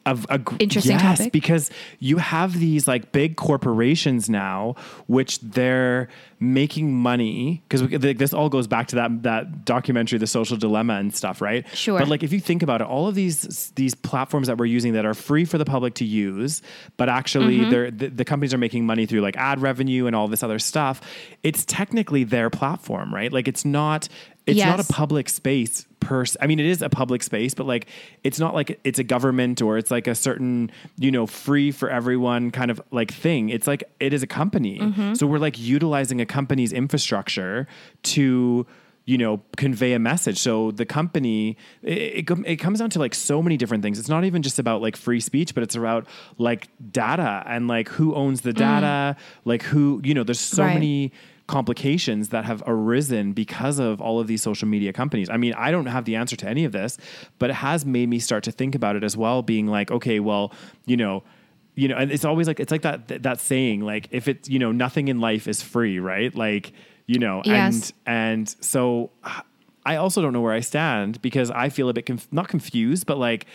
[0.05, 1.31] Of a Interesting yes, topic.
[1.31, 4.75] because you have these like big corporations now,
[5.07, 6.09] which they're
[6.43, 11.15] making money because this all goes back to that that documentary, The Social Dilemma and
[11.15, 11.65] stuff, right?
[11.75, 11.97] Sure.
[11.99, 14.93] But like if you think about it, all of these these platforms that we're using
[14.93, 16.61] that are free for the public to use,
[16.97, 17.69] but actually Mm-hmm.
[17.71, 20.59] they're the, the companies are making money through like ad revenue and all this other
[20.59, 21.01] stuff.
[21.43, 23.31] It's technically their platform, right?
[23.31, 24.07] Like it's not
[24.45, 27.87] it's not a public space per I mean it is a public space, but like
[28.23, 31.89] it's not like it's a government or it's like a certain, you know, free for
[31.89, 33.49] everyone kind of like thing.
[33.49, 34.79] It's like it is a company.
[34.79, 35.13] Mm-hmm.
[35.13, 37.55] So we're like utilizing a company's infrastructure
[38.13, 38.65] to
[39.05, 41.97] you know convey a message so the company it,
[42.29, 44.81] it, it comes down to like so many different things it's not even just about
[44.85, 46.03] like free speech but it's about
[46.37, 46.61] like
[46.91, 49.15] data and like who owns the data
[49.51, 50.67] like who you know there's so Mm.
[50.67, 50.73] Right.
[50.79, 51.11] many
[51.57, 55.29] complications that have arisen because of all of these social media companies.
[55.29, 56.97] I mean, I don't have the answer to any of this,
[57.37, 60.19] but it has made me start to think about it as well, being like, okay,
[60.21, 60.53] well,
[60.85, 61.21] you know,
[61.75, 64.59] you know, and it's always like it's like that that saying, like if it's you
[64.59, 66.33] know, nothing in life is free, right?
[66.35, 66.71] Like,
[67.07, 67.93] you know, Yes.
[68.05, 69.09] and and so
[69.85, 73.05] I also don't know where I stand because I feel a bit conf- not confused,
[73.05, 73.45] but like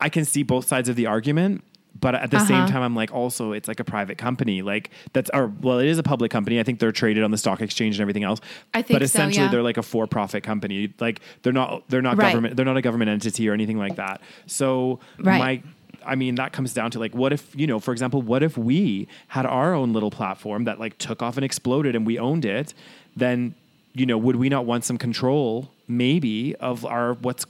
[0.00, 1.64] I can see both sides of the argument.
[2.00, 2.66] But at the same Uh-huh.
[2.72, 4.62] time, I'm like, also, it's like a private company.
[4.62, 6.58] Like that's, or well, it is a public company.
[6.58, 8.40] I think they're traded on the stock exchange and everything else.
[8.74, 9.50] I think but so, essentially, yeah.
[9.52, 10.92] they're like a for-profit company.
[10.98, 12.30] Like they're not, they're not Right.
[12.32, 12.56] government.
[12.56, 14.22] They're not a government entity or anything like that.
[14.46, 15.38] So Right.
[15.38, 15.62] my,
[16.06, 18.56] I mean, that comes down to like, what if you know, for example, what if
[18.58, 22.44] we had our own little platform that like took off and exploded and we owned
[22.44, 22.74] it?
[23.16, 23.54] Then
[23.94, 27.46] you know, would we not want some control, maybe, of our what's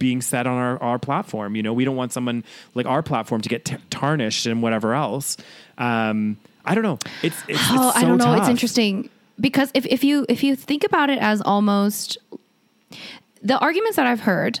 [0.00, 1.54] being said on our, our platform.
[1.54, 2.42] You know, we don't want someone
[2.74, 5.36] like our platform to get t- tarnished and whatever else.
[5.78, 6.98] Um, I don't know.
[7.22, 8.34] It's, it's, Oh, it's I don't know.
[8.34, 12.18] It's interesting because if, if you if you think about it as almost
[13.42, 14.60] the arguments that I've heard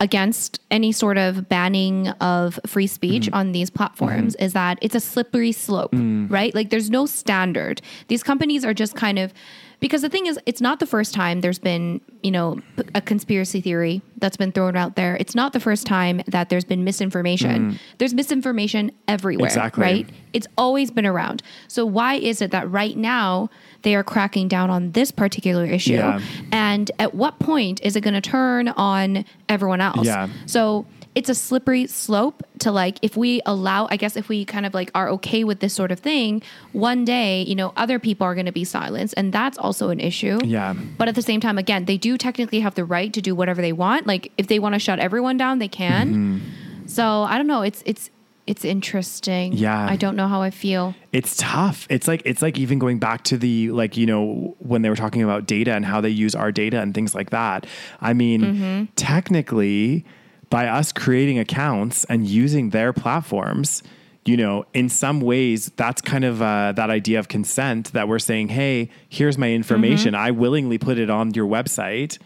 [0.00, 3.34] against any sort of banning of free speech Mm-hmm.
[3.34, 6.30] on these platforms is that it's a slippery slope, Mm.
[6.30, 6.54] right?
[6.54, 7.82] Like there's no standard.
[8.08, 9.32] These companies are just kind of
[9.80, 12.60] because the thing is it's not the first time there's been, you know,
[12.96, 15.16] a conspiracy theory that's been thrown out there.
[15.20, 17.78] It's not the first time that there's been misinformation.
[17.98, 19.52] There's misinformation everywhere, Mm.
[19.52, 19.82] Exactly.
[19.82, 20.08] right?
[20.32, 21.42] It's always been around.
[21.68, 23.50] So why is it that right now
[23.82, 25.94] they are cracking down on this particular issue?
[25.94, 26.20] Yeah.
[26.52, 30.06] And at what point is it going to turn on everyone else?
[30.06, 30.28] Yeah.
[30.46, 34.64] So it's a slippery slope to like if we allow I guess if we kind
[34.64, 38.24] of like are okay with this sort of thing, one day, you know, other people
[38.26, 40.38] are going to be silenced and that's also an issue.
[40.44, 40.74] Yeah.
[40.96, 43.60] But at the same time again, they do technically have the right to do whatever
[43.60, 44.06] they want.
[44.06, 46.14] Like if they want to shut everyone down, they can.
[46.14, 46.86] Mm-hmm.
[46.86, 48.10] So, I don't know, it's it's
[48.48, 49.52] it's interesting.
[49.52, 49.86] Yeah.
[49.88, 50.94] I don't know how I feel.
[51.12, 51.86] it's tough.
[51.90, 54.96] It's like it's like even going back to the like you know when they were
[54.96, 57.66] talking about data and how they use our data and things like that.
[58.00, 58.84] I mean, Mm-hmm.
[58.96, 60.04] technically,
[60.50, 63.82] by us creating accounts and using their platforms,
[64.24, 68.18] you know, in some ways, that's kind of uh, that idea of consent that we're
[68.18, 70.14] saying, hey, here's my information.
[70.14, 70.22] Mm-hmm.
[70.26, 72.18] I willingly put it on your website.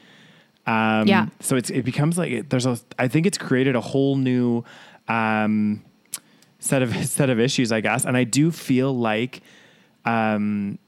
[0.67, 1.27] Um, Yeah.
[1.41, 2.79] So it's it becomes like there's a.
[2.99, 4.65] I think it's created a whole new.
[5.09, 5.83] Um,
[6.63, 8.05] set of set of issues, I guess.
[8.05, 9.43] And I do feel like
[10.05, 10.79] um,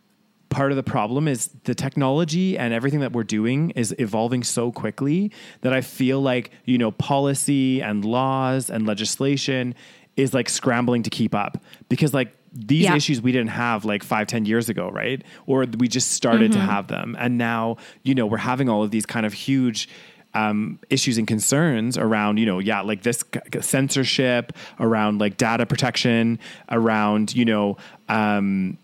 [0.49, 4.71] part of the problem is the technology and everything that we're doing is evolving so
[4.71, 9.75] quickly that I feel like you know policy and laws and legislation
[10.17, 11.59] is like scrambling to keep up
[11.89, 12.95] because like these Yeah.
[12.95, 16.61] issues we didn't have like five ten years ago right or we just started to
[16.61, 19.89] have them and now you know we're having all of these kind of huge
[20.35, 23.23] um, issues and concerns around, you know, yeah, like this
[23.61, 26.39] censorship, around like data protection,
[26.71, 27.77] around, you know,
[28.09, 28.77] um,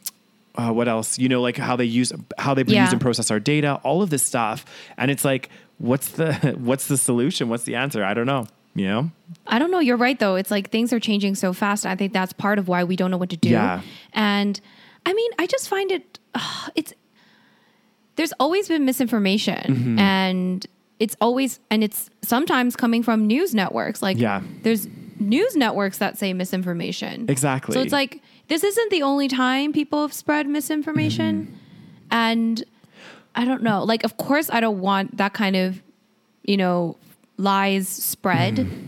[0.57, 1.19] uh, what else?
[1.19, 2.83] You know, like how they use how they Yeah.
[2.85, 4.65] use and process our data, all of this stuff,
[4.97, 5.49] and it's like,
[5.79, 7.49] what's the what's the solution?
[7.49, 8.05] What's the answer?
[8.05, 8.47] I don't know.
[8.75, 9.11] You know?
[9.49, 9.81] I don't know.
[9.81, 10.37] You're right, though.
[10.37, 11.85] It's like things are changing so fast.
[11.87, 13.49] I think that's part of why we don't know what to do.
[13.51, 13.81] Yeah.
[14.13, 14.61] And
[15.05, 16.93] I mean, I just find it, ugh, it's,
[18.17, 19.99] there's always been misinformation Mm-hmm.
[19.99, 20.67] and
[21.01, 24.03] it's always, and it's sometimes coming from news networks.
[24.03, 24.43] Like, Yeah.
[24.63, 24.87] there's
[25.19, 27.27] news networks that say misinformation.
[27.29, 27.75] Exactly.
[27.75, 31.47] So it's like, this isn't the only time people have spread misinformation.
[31.47, 31.55] Mm-hmm.
[32.13, 32.65] And
[33.35, 33.83] I don't know.
[33.83, 35.83] Like, of course, I don't want that kind of,
[36.45, 36.97] you know,
[37.39, 38.57] lies spread.
[38.57, 38.87] Mm-hmm.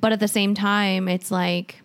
[0.00, 1.82] But at the same time, it's like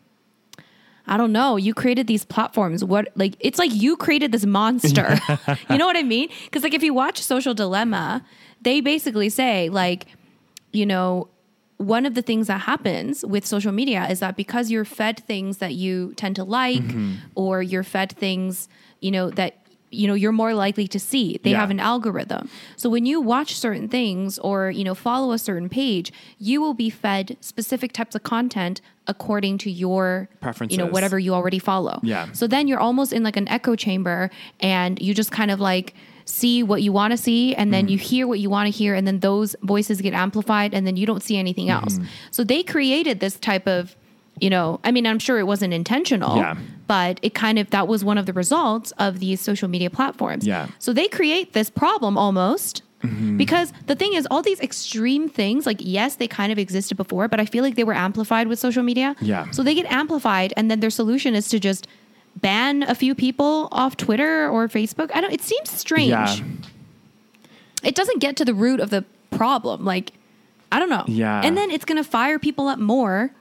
[1.09, 1.55] I don't know.
[1.55, 2.83] You created these platforms.
[2.83, 5.17] What like it's like you created this monster.
[5.69, 6.29] you know what I mean?
[6.45, 8.25] Because like if you watch Social Dilemma,
[8.61, 10.07] they basically say like,
[10.73, 11.29] you know,
[11.77, 15.57] one of the things that happens with social media is that because you're fed things
[15.59, 17.13] that you tend to like, mm-hmm.
[17.35, 18.67] or you're fed things,
[18.99, 19.57] you know, that
[19.89, 21.61] you know you're more likely to see they Yeah.
[21.61, 25.69] have an algorithm so when you watch certain things or you know follow a certain
[25.69, 30.77] page you will be fed specific types of content according to your preferences.
[30.77, 32.29] you know whatever you already follow Yeah.
[32.33, 34.29] so then you're almost in like an echo chamber
[34.59, 35.93] and you just kind of like
[36.29, 37.71] see what you want to see and Mm-hmm.
[37.71, 40.85] then you hear what you want to hear and then those voices get amplified and
[40.85, 42.05] then you don't see anything else Mm-hmm.
[42.31, 43.95] so they created this type of
[44.39, 46.55] you know i mean i'm sure it wasn't intentional Yeah.
[46.85, 50.45] but it kind of that was one of the results of these social media platforms
[50.45, 50.67] Yeah.
[50.79, 52.83] so they create this problem almost
[53.37, 57.27] because the thing is all these extreme things like yes they kind of existed before
[57.27, 59.49] but i feel like they were amplified with social media Yeah.
[59.51, 61.87] so they get amplified and then their solution is to just
[62.41, 66.35] ban a few people off twitter or facebook i don't it seems strange Yeah.
[67.83, 70.13] it doesn't get to the root of the problem like
[70.71, 71.41] i don't know Yeah.
[71.43, 73.31] and then it's going to fire people up more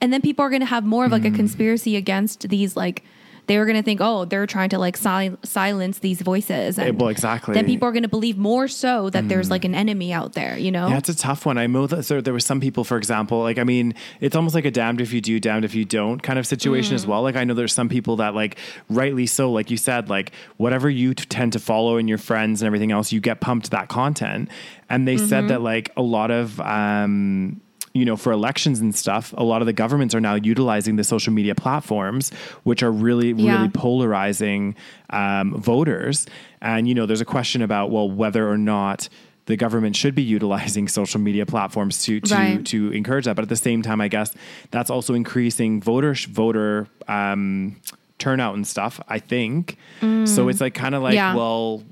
[0.00, 1.32] and then people are going to have more of like Mm.
[1.34, 3.02] a conspiracy against these like
[3.46, 7.00] they were going to think oh they're trying to like sil- silence these voices and
[7.00, 7.54] well, exactly.
[7.54, 10.56] then people are going to believe more so that there's like an enemy out there
[10.58, 11.58] you know Yeah, a tough one.
[11.58, 14.54] I know that so there were some people, for example, like I mean, it's almost
[14.54, 16.96] like a damned if you do, damned if you don't kind of situation Mm.
[16.96, 17.22] as well.
[17.22, 20.88] Like I know there's some people that like rightly so, like you said, like whatever
[20.90, 23.88] you t- tend to follow and your friends and everything else, you get pumped that
[23.88, 24.48] content.
[24.88, 25.26] And they Mm-hmm.
[25.28, 27.60] said that like a lot of um
[27.94, 31.04] you know, for elections and stuff, a lot of the governments are now utilizing the
[31.04, 32.30] social media platforms,
[32.64, 33.54] which are really, Yeah.
[33.54, 34.74] really polarizing
[35.10, 36.26] um, voters.
[36.60, 39.08] And, you know, there's a question about, well, whether or not
[39.46, 42.66] the government should be utilizing social media platforms to to, Right.
[42.66, 43.36] to encourage that.
[43.36, 44.34] But at the same time, I guess
[44.72, 47.76] that's also increasing voter voter um,
[48.18, 49.00] turnout and stuff.
[49.08, 49.76] I think
[50.24, 50.48] so.
[50.48, 51.16] It's like kind of like, Mm.
[51.16, 51.34] Yeah.
[51.36, 51.82] well,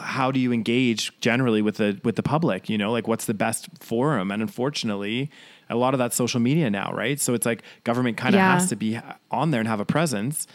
[0.00, 2.68] how do you engage generally with the with the public?
[2.68, 4.30] You know, like what's the best forum?
[4.30, 5.30] And unfortunately,
[5.68, 7.20] a lot of that's social media now, right?
[7.20, 8.52] So it's like government kind of Yeah.
[8.54, 8.98] has to be
[9.30, 10.46] on there and have a presence.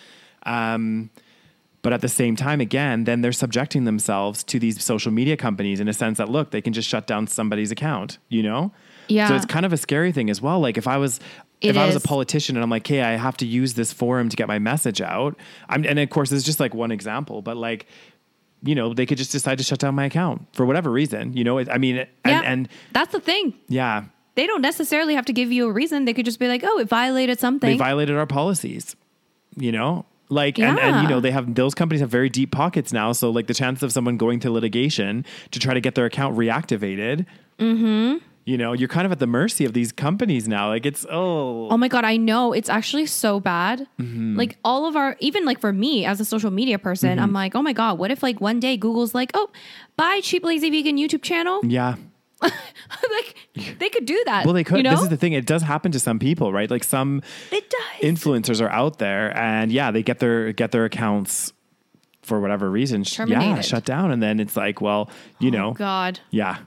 [0.45, 1.09] Um,
[1.81, 5.79] but at the same time, again, then they're subjecting themselves to these social media companies
[5.81, 8.71] in a sense that look, they can just shut down somebody's account, you know?
[9.09, 9.27] Yeah.
[9.27, 10.59] So it's kind of a scary thing as well.
[10.61, 11.19] Like if I was
[11.59, 13.93] if It I was a politician and I'm like, hey, I have to use this
[13.93, 15.37] forum to get my message out.
[15.69, 17.85] I'm, and of course, is just like one example, but like,
[18.63, 21.35] you know, they could just decide to shut down my account for whatever reason.
[21.35, 23.53] You know, I mean, and, yeah and that's the thing.
[23.67, 24.05] Yeah,
[24.35, 26.05] they don't necessarily have to give you a reason.
[26.05, 27.69] They could just be like oh it violated something.
[27.69, 28.95] They violated our policies
[29.57, 30.05] you know?
[30.29, 33.11] Like and, and you know they have those companies have very deep pockets now.
[33.11, 36.35] So like the chance of someone going to litigation to try to get their account
[36.35, 37.27] reactivated
[37.59, 38.17] mm-hmm.
[38.45, 41.69] You know you're kind of at the mercy of these companies now like it's oh
[41.69, 42.51] Oh my god, I know.
[42.51, 43.87] It's actually so bad.
[43.99, 44.35] Mm-hmm.
[44.37, 47.19] Like all of our even like for me as a social media person, Mm-hmm.
[47.23, 49.49] I'm like, "Oh my god, what if like one day Google's like, "Oh,
[49.95, 51.95] bye cheap lazy vegan YouTube channel?" yeah
[52.41, 53.35] like
[53.79, 54.43] they could do that.
[54.45, 54.91] well they could You know?
[54.91, 57.21] this is the thing it does happen to some people right like some
[57.51, 58.01] it does.
[58.01, 61.53] influencers are out there and yeah they get their get their accounts
[62.21, 66.19] for whatever reason sh- yeah shut down and then it's like well you know god.
[66.31, 66.57] yeah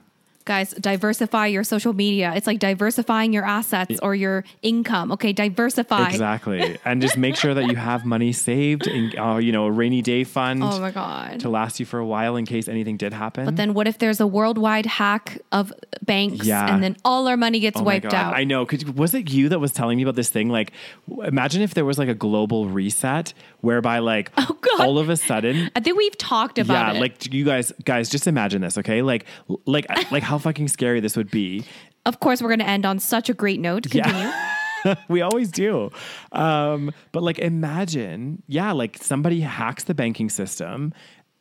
[0.47, 2.31] Guys, diversify your social media.
[2.35, 5.11] It's like diversifying your assets or your income.
[5.11, 6.07] Okay, diversify.
[6.09, 6.77] Exactly.
[6.85, 10.01] and just make sure that you have money saved in, uh, you know, a rainy
[10.01, 11.41] day fund Oh my god.
[11.41, 13.43] to last you for a while in case anything did happen.
[13.45, 15.73] But then what if there's a worldwide hack of
[16.05, 16.73] banks Yeah.
[16.73, 18.33] and then all our money gets Oh wiped out?
[18.33, 18.65] I know.
[18.65, 20.47] Could, was it you that was telling me about this thing?
[20.47, 20.71] Like,
[21.25, 24.81] imagine if there was like a global reset whereby, like, Oh, God.
[24.81, 27.01] all of a sudden, I think we've talked about yeah, it.
[27.01, 29.01] like you guys, guys, just imagine this, okay?
[29.01, 29.25] Like,
[29.65, 31.63] like, like how fucking scary this would be.
[32.05, 33.89] of course, we're going to end on such a great note.
[33.89, 34.31] Continue.
[35.09, 35.91] we always do.
[36.31, 40.93] Um, but like, imagine, yeah, like somebody hacks the banking system.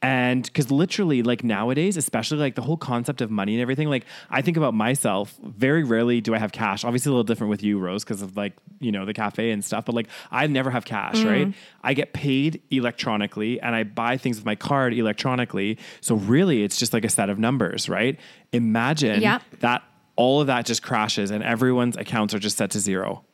[0.02, 4.04] And because literally, like nowadays, especially like the whole concept of money and everything, like
[4.30, 6.84] I think about myself, very rarely do I have cash.
[6.84, 9.64] Obviously, a little different with you, Rose, because of like, you know, the cafe and
[9.64, 9.86] stuff.
[9.86, 11.46] But like, I never have cash, right?
[11.48, 11.54] Mm.
[11.82, 15.78] I get paid electronically and I buy things with my card electronically.
[16.02, 18.20] So really, it's just like a set of numbers, right?
[18.52, 19.42] Imagine Yep.
[19.60, 19.82] that
[20.14, 23.24] all of that just crashes and everyone's accounts are just set to zero.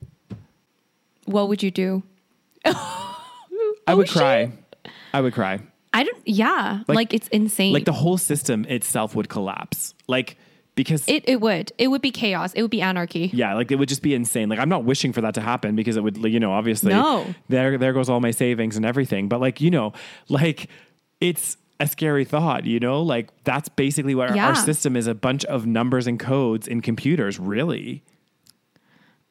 [1.25, 2.03] What would you do?
[2.65, 2.75] I
[3.89, 4.17] would oh, shit.
[4.17, 4.53] cry.
[5.13, 5.61] I would cry.
[5.95, 6.19] I don't.
[6.27, 7.73] Yeah, Like- like, it's insane.
[7.73, 9.95] Like the whole system itself would collapse.
[10.09, 10.37] Like
[10.75, 12.55] because it it would it would be chaos.
[12.55, 13.31] It would be anarchy.
[13.35, 14.49] yeah, like it would just be insane.
[14.49, 16.91] Like I'm not wishing for that to happen because it would, like, you know, obviously
[16.95, 17.27] No.
[17.51, 19.29] there there goes all my savings and everything.
[19.29, 19.93] But like you know,
[20.31, 20.69] like
[21.21, 23.03] it's a scary thought, you know?
[23.03, 26.81] Like that's basically what our, our system is a bunch of numbers and codes in
[26.81, 28.03] computers, really.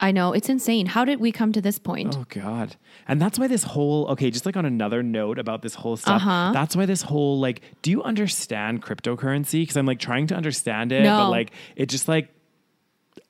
[0.02, 0.88] I know it's insane.
[0.88, 2.16] How did we come to this point?
[2.18, 2.76] Oh God.
[3.08, 6.16] And that's why this whole okay, just like on another note about this whole stuff.
[6.24, 6.52] Uh-huh.
[6.54, 9.62] That's why this whole like, do you understand cryptocurrency?
[9.62, 11.18] Because I'm like trying to understand it, No.
[11.20, 12.30] but like it just like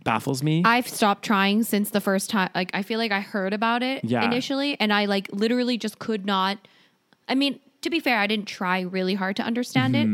[0.04, 0.64] baffles me.
[0.66, 2.50] I've stopped trying since the first time.
[2.56, 4.24] Like, I feel like I heard about it Yeah.
[4.24, 6.58] initially, and I like literally just could not.
[7.28, 10.08] I mean, to be fair, I didn't try really hard to understand it,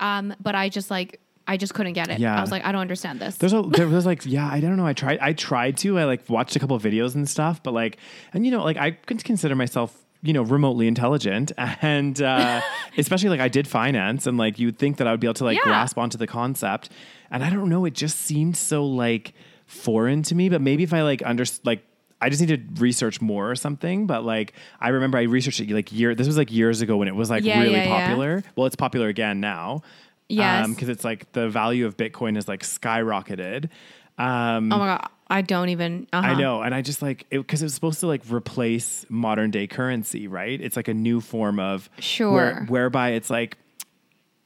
[0.00, 2.18] um, but I just like I just couldn't get it.
[2.20, 2.38] Yeah.
[2.38, 3.36] I was like, I don't understand this.
[3.36, 6.04] There's a there was like yeah I don't know I tried I tried to I
[6.04, 7.98] like watched a couple of videos and stuff but like
[8.32, 12.60] and you know like I could consider myself you know remotely intelligent and uh,
[12.96, 15.44] especially like I did finance and like you'd think that I would be able to
[15.44, 15.64] like Yeah.
[15.64, 16.88] grasp onto the concept
[17.30, 19.34] and I don't know it just seemed so like
[19.66, 21.82] foreign to me but maybe if I like under like
[22.20, 25.68] I just need to research more or something but like I remember I researched it
[25.70, 28.06] like year this was like years ago when it was like Yeah, really yeah, yeah.
[28.06, 29.82] popular well it's popular again now
[30.28, 30.68] Yes.
[30.68, 33.68] because it's like the value of Bitcoin is like skyrocketed.
[34.16, 36.06] Um, oh my god, I don't even.
[36.12, 36.26] Uh-huh.
[36.28, 39.50] I know, and I just like it because it was supposed to like replace modern
[39.50, 40.60] day currency, right?
[40.60, 42.32] It's like a new form of Sure.
[42.32, 43.58] where, whereby it's like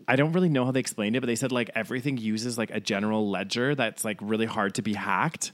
[0.09, 2.71] I don't really know how they explained it, but they said like everything uses like
[2.71, 5.53] a general ledger that's like really hard to be hacked.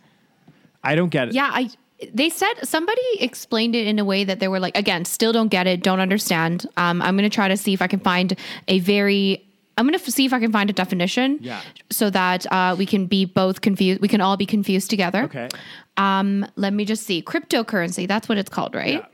[0.82, 1.34] I don't get it.
[1.34, 1.70] Yeah, I.
[2.12, 5.48] They said somebody explained it in a way that they were like, again, still don't
[5.48, 6.66] get it, don't understand.
[6.76, 8.36] Um, I'm going to try to see if I can find
[8.68, 9.44] a very.
[9.76, 11.60] I'm going to see if I can find a definition, Yeah.
[11.90, 14.00] so that uh, we can be both confused.
[14.00, 15.24] We can all be confused together.
[15.24, 15.48] Okay.
[15.96, 17.22] Um, let me just see.
[17.22, 18.94] Cryptocurrency, that's what it's called, right?
[18.94, 19.06] Yeah.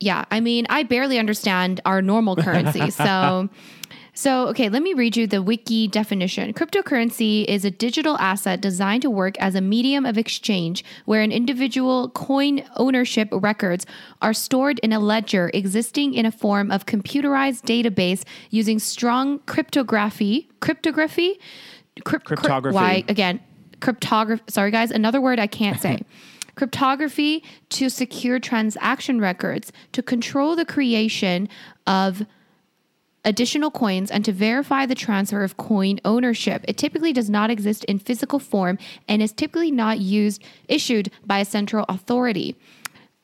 [0.00, 0.24] Yeah.
[0.30, 2.90] I mean, I barely understand our normal currency.
[2.90, 3.50] so,
[4.20, 6.52] so okay, let me read you the wiki definition.
[6.52, 11.32] Cryptocurrency is a digital asset designed to work as a medium of exchange where an
[11.32, 13.86] individual coin ownership records
[14.20, 20.50] are stored in a ledger existing in a form of computerized database using strong cryptography,
[20.60, 21.40] cryptography,
[22.04, 22.74] crypt- crypt- Cryptography.
[22.74, 23.40] why again,
[23.80, 24.42] cryptography.
[24.48, 26.02] Sorry, guys, another word I can't say.
[26.56, 31.48] Cryptography to secure transaction records, to control the creation
[31.86, 32.26] of
[33.24, 36.64] additional coins, and to verify the transfer of coin ownership.
[36.66, 41.40] It typically does not exist in physical form and is typically not used issued by
[41.40, 42.56] a central authority.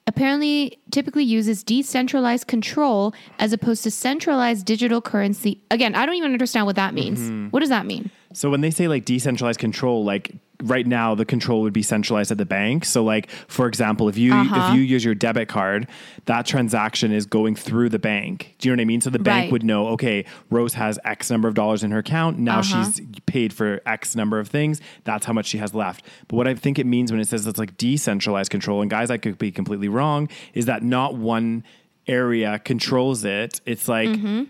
[0.07, 5.61] Apparently, typically uses decentralized control as opposed to centralized digital currency.
[5.71, 7.19] Again, I don't even understand what that means.
[7.19, 7.49] Mm-hmm.
[7.49, 8.11] What does that mean?
[8.37, 10.33] So when they say like decentralized control, like
[10.63, 12.85] right now the control would be centralized at the bank.
[12.85, 14.61] So like for example, if you Uh-huh.
[14.61, 15.87] if you use your debit card,
[16.27, 18.55] that transaction is going through the bank.
[18.59, 19.01] Do you know what I mean?
[19.01, 19.53] So the bank Right.
[19.53, 22.39] would know, okay, Rose has X number of dollars in her account.
[22.39, 22.63] Now Uh-huh.
[22.85, 24.81] she's paid for X number of things.
[25.05, 26.05] That's how much she has left.
[26.29, 29.11] But what I think it means when it says it's like decentralized control, and guys,
[29.11, 31.65] I could be completely wrong, is that not one
[32.07, 33.61] area controls it.
[33.67, 34.45] It's like Mm-hmm.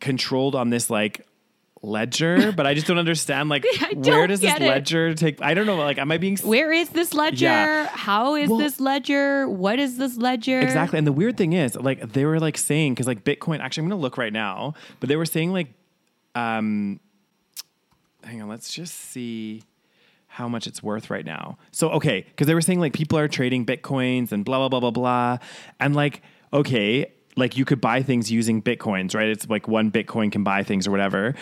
[0.00, 1.26] controlled on this like
[1.82, 3.64] ledger, but I just don't understand like
[3.94, 4.62] where don't does this it.
[4.62, 5.40] ledger take?
[5.42, 5.76] I don't know.
[5.76, 7.44] Like, am I being Where is this ledger?
[7.46, 7.86] Yeah.
[7.88, 9.48] How is Well- this ledger?
[9.48, 10.60] What is this ledger?
[10.60, 10.98] exactly?
[10.98, 13.60] And the weird thing is, like, they were like saying because like Bitcoin.
[13.60, 15.68] Actually, I'm gonna look right now, but they were saying like,
[16.34, 17.00] um,
[18.24, 19.62] hang on, let's just see
[20.26, 21.58] how much it's worth right now.
[21.72, 24.80] So okay, because they were saying like people are trading bitcoins and blah blah blah
[24.80, 25.38] blah blah,
[25.80, 26.22] and like
[26.52, 27.12] okay.
[27.38, 29.28] Like you could buy things using bitcoins, right?
[29.28, 31.34] It's like one bitcoin can buy things or whatever.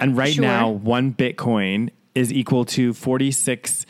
[0.00, 0.42] And right Sure.
[0.44, 3.86] now, one bitcoin is equal to 46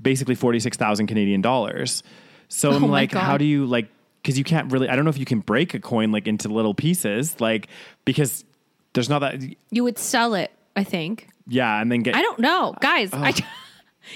[0.00, 2.02] basically 46,000 Canadian dollars.
[2.48, 3.20] So oh I'm Oh like God.
[3.20, 3.88] how do you like
[4.24, 6.48] cuz you can't really I don't know if you can break a coin like into
[6.48, 7.68] little pieces like
[8.04, 8.44] because
[8.94, 9.40] there's not that
[9.70, 11.28] You would sell it, I think.
[11.46, 13.10] yeah and then get I don't know, uh, guys.
[13.12, 13.18] Oh.
[13.22, 13.32] I,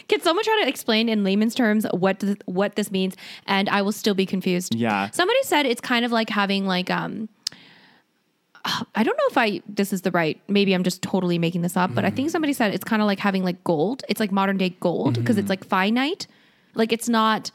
[0.09, 3.15] can someone try to explain in layman's terms what th- what this means?
[3.47, 4.75] And I will still be confused.
[4.75, 5.11] Yeah.
[5.11, 7.29] Somebody said it's kind of like having like um.
[8.95, 10.41] I don't know if I this is the right.
[10.49, 12.17] Maybe I'm just totally making this up, but I Mm-hmm.
[12.17, 14.05] think somebody said it's kind of like having like gold.
[14.09, 15.41] It's like modern day gold because Mm-hmm.
[15.41, 16.27] it's like finite.
[16.75, 17.51] Like it's not.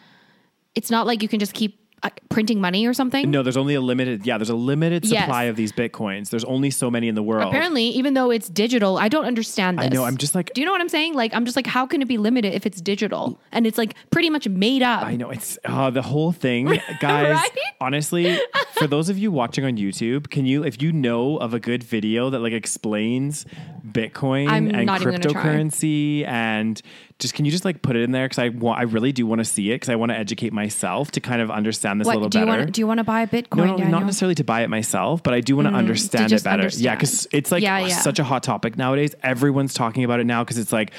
[0.75, 3.29] It's not like you can just keep uh, printing money or something.
[3.31, 5.23] No, there's only a limited yeah, there's a limited Yes.
[5.23, 6.29] supply of these bitcoins.
[6.29, 7.47] There's only so many in the world.
[7.47, 9.85] Apparently, even though it's digital, I don't understand this.
[9.85, 11.13] I know, I'm just like Do you know what I'm saying?
[11.13, 13.95] Like, I'm just like, how can it be limited if it's digital and it's like
[14.11, 15.03] pretty much made up?
[15.03, 16.65] I know it's uh, the whole thing,
[16.99, 17.35] guys.
[17.35, 17.49] Right?
[17.81, 18.39] Honestly,
[18.73, 21.83] for those of you watching on YouTube, can you, if you know of a good
[21.83, 23.45] video that like explains
[23.85, 25.43] Bitcoin I'm and not even gonna try.
[25.43, 26.81] cryptocurrency, and
[27.19, 29.25] just can you just like put it in there because I want, I really do
[29.27, 32.07] want to see it because I want to educate myself to kind of understand this
[32.07, 32.59] a little do you better.
[32.61, 32.71] want?
[32.73, 33.57] Do you want to buy a Bitcoin?
[33.57, 33.89] no, no, Daniel?
[33.91, 36.63] not necessarily to buy it myself, but I do want to understand it just better.
[36.77, 36.97] Yeah, understand.
[36.99, 37.97] because it's like Yeah, yeah.
[37.99, 39.15] such a hot topic nowadays.
[39.21, 40.91] Everyone's talking about it now because it's like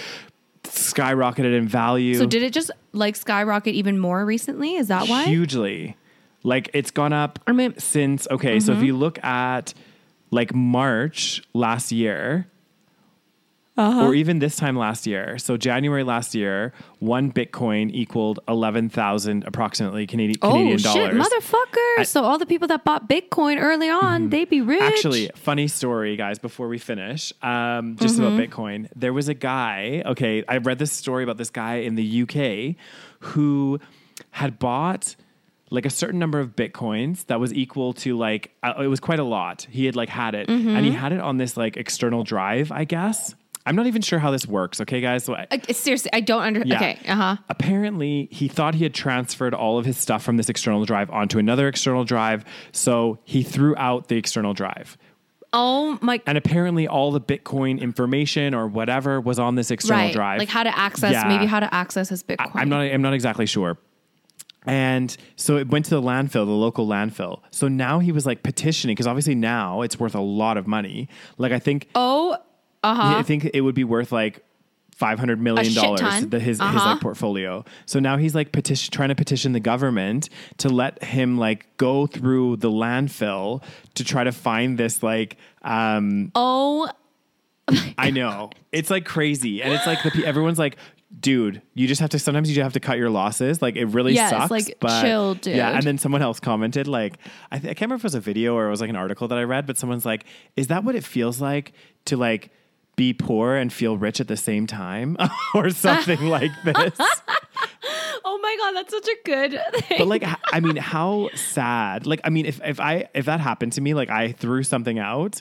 [0.65, 2.15] skyrocketed in value.
[2.15, 4.77] So did it just like skyrocket even more recently?
[4.77, 5.25] Is that why?
[5.25, 5.97] hugely.
[6.43, 8.61] Like it's gone up I mean- since okay.
[8.61, 8.81] So Mm-hmm.
[8.81, 9.75] if you look at
[10.31, 12.47] like March last year,
[13.81, 14.07] Uh-huh.
[14.07, 15.39] or even this time last year.
[15.39, 21.27] So January last year, one Bitcoin equaled eleven thousand approximately Canadian Oh Canadian shit, dollars.
[21.27, 22.07] motherfucker!
[22.07, 24.83] so all the people that bought Bitcoin early on, they'd be rich.
[24.83, 28.41] Actually, funny story, guys, before we finish, um, just about Mm-hmm.
[28.53, 28.89] Bitcoin.
[28.95, 32.77] There was a guy, okay, I read this story about this guy in the UK
[33.21, 33.81] who
[34.33, 35.17] had bought
[35.71, 39.21] like a certain number of Bitcoins that was equal to like, uh, it was quite
[39.21, 39.67] a lot.
[39.71, 40.85] He had like had it and Mm-hmm.
[40.85, 43.35] he had it on this like external drive, I guess.
[43.67, 45.25] I'm not even sure how this works, okay, guys?
[45.25, 46.81] So I, Uh, seriously, I don't understand.
[46.83, 46.91] yeah.
[46.91, 47.37] Okay, uh huh.
[47.49, 51.39] Apparently, he thought he had transferred all of his stuff from this external drive onto
[51.39, 52.45] another external drive.
[52.73, 54.97] So he threw out the external drive.
[55.53, 56.21] Oh my.
[56.27, 60.39] And apparently, all the Bitcoin information or whatever was on this external Right, drive.
[60.39, 61.29] like how to access, Yeah.
[61.29, 62.51] maybe how to access his Bitcoin.
[62.55, 62.81] I'm not.
[62.83, 63.77] I'm not exactly sure.
[64.67, 67.41] And so it went to the landfill, the local landfill.
[67.51, 71.09] So now he was like petitioning because obviously now it's worth a lot of money.
[71.39, 72.37] Like I think Oh,
[72.83, 73.17] uh huh.
[73.19, 74.45] I think it would be worth like
[74.95, 76.27] five hundred million dollars.
[76.27, 76.91] the his his Uh-huh.
[76.93, 77.65] like portfolio.
[77.87, 80.29] So now he's like petition trying to petition the government
[80.59, 83.63] to let him like go through the landfill
[83.95, 86.89] to try to find this like um Oh,
[87.99, 88.51] I know.
[88.73, 89.63] It's like crazy.
[89.63, 90.77] And it's like the everyone's like
[91.21, 92.21] Dude, you just have to.
[92.21, 93.61] Sometimes you just have to cut your losses.
[93.61, 94.49] Like it really Yes, sucks.
[94.49, 95.57] like, but chill, dude.
[95.57, 97.15] Yeah, and then someone else commented, like
[97.51, 98.95] I, th- I can't remember if it was a video or it was like an
[98.97, 100.25] article that I read, but someone's like,
[100.57, 101.73] "Is that what it feels like
[102.05, 102.53] to like
[103.01, 105.17] be poor and feel rich at the same time,
[105.55, 106.95] or something like this?"
[108.25, 109.51] oh my god, that's such a good
[109.85, 109.99] thing.
[109.99, 113.73] but like I mean how sad like i mean if, if i if that happened
[113.75, 115.41] to me like i threw something out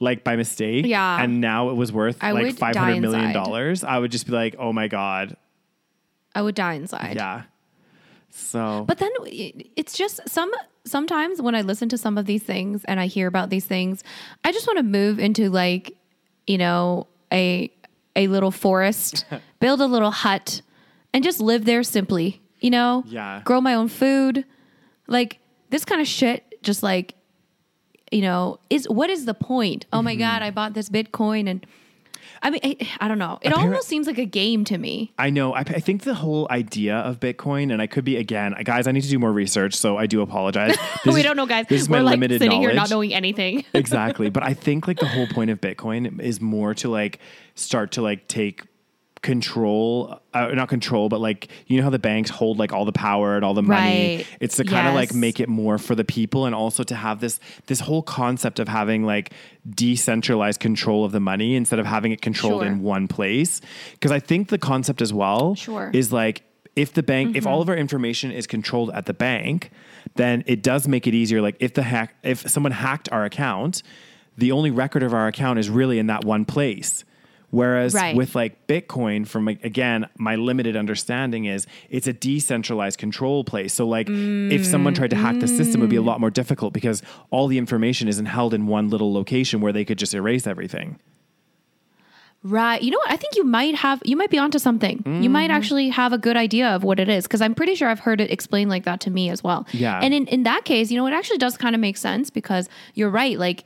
[0.00, 1.22] like by mistake Yeah.
[1.22, 4.26] and now it was worth I like would 500 die million dollars i would just
[4.26, 5.36] be like oh my god
[6.34, 7.14] I would die inside.
[7.16, 7.42] yeah
[8.30, 9.10] so But then
[9.76, 10.50] it's just some
[10.84, 14.04] sometimes when I listen to some of these things and I hear about these things,
[14.44, 15.96] I just want to move into like,
[16.46, 17.70] you know, a
[18.14, 19.24] a little forest,
[19.60, 20.62] build a little hut
[21.12, 23.04] and just live there simply, you know?
[23.06, 23.42] Yeah.
[23.44, 24.44] Grow my own food.
[25.06, 25.38] Like
[25.70, 27.14] this kind of shit just like
[28.12, 29.84] you know, is what is the point?
[29.92, 30.20] Oh my Mm-hmm.
[30.20, 31.66] god, I bought this Bitcoin and
[32.42, 33.38] I mean, I, I don't know.
[33.42, 35.12] It Appar- almost seems like a game to me.
[35.18, 35.54] I know.
[35.54, 38.86] I, I think the whole idea of Bitcoin, and I could be again, guys.
[38.86, 40.76] I need to do more research, so I do apologize.
[41.06, 41.66] We don't know, guys.
[41.68, 43.64] This is my We're like limited sitting here not knowing anything.
[43.74, 44.28] exactly.
[44.36, 47.20] But I think like the whole point of Bitcoin is more to like
[47.54, 48.62] start to like take
[49.22, 52.92] control, uh, not control, but like you know how the banks hold like all the
[52.92, 54.18] power and all the money.
[54.18, 54.26] Right.
[54.40, 57.20] It's to kind of like make it more for the people, and also to have
[57.20, 59.32] this this whole concept of having like
[59.68, 62.70] decentralized control of the money instead of having it controlled Sure.
[62.70, 63.60] in one place.
[63.92, 65.90] Because I think the concept as well Sure.
[65.92, 66.42] is like
[66.74, 67.52] if the bank if Mm-hmm.
[67.52, 69.70] all of our information is controlled at the bank
[70.14, 73.82] then it does make it easier like if the hack if someone hacked our account
[74.38, 77.04] the only record of our account is really in that one place
[77.60, 78.14] whereas Right.
[78.20, 83.86] with like bitcoin from again my limited understanding is it's a decentralized control place so
[83.96, 84.08] like
[84.58, 87.02] if someone tried to hack the system it would be a lot more difficult because
[87.30, 90.88] all the information isn't held in one little location where they could just erase everything
[92.42, 92.80] Right.
[92.80, 93.10] You know what?
[93.10, 95.02] I think you might have, you might be onto something.
[95.22, 95.56] You might Mm-hmm.
[95.56, 97.26] actually have a good idea of what it is.
[97.26, 99.66] Cause I'm pretty sure I've heard it explained like that to me as well.
[99.72, 99.98] Yeah.
[100.00, 102.68] And in, in that case, you know, it actually does kind of make sense because
[102.94, 103.36] you're right.
[103.36, 103.64] Like,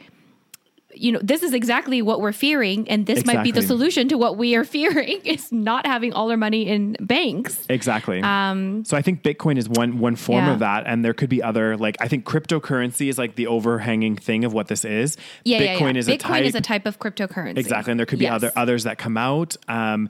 [0.95, 2.88] you know, this is exactly what we're fearing.
[2.88, 6.30] And this might be the solution to what we are fearing is not having all
[6.30, 7.64] our money in banks.
[7.68, 8.20] Exactly.
[8.22, 10.53] Um, so I think Bitcoin is one one form Yeah.
[10.53, 14.16] of that, and there could be other like I think cryptocurrency is like the overhanging
[14.16, 15.16] thing of what this is.
[15.45, 15.59] Yeah.
[15.61, 15.99] Bitcoin yeah, yeah.
[15.99, 17.59] is Bitcoin a type is a type of cryptocurrency.
[17.59, 18.34] exactly, and there could be Yes.
[18.34, 19.57] other others that come out.
[19.68, 20.09] Um,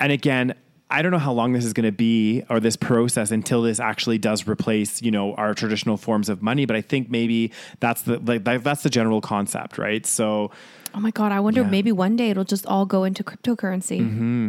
[0.00, 0.54] and again.
[0.88, 3.80] I don't know how long this is going to be or this process until this
[3.80, 6.64] actually does replace, you know, our traditional forms of money.
[6.64, 10.06] But I think maybe that's the like that's the general concept, right?
[10.06, 10.52] So,
[10.94, 11.32] Oh my God.
[11.32, 11.68] I wonder Yeah.
[11.70, 14.00] maybe one day it'll just all go into cryptocurrency.
[14.00, 14.48] Mm-hmm.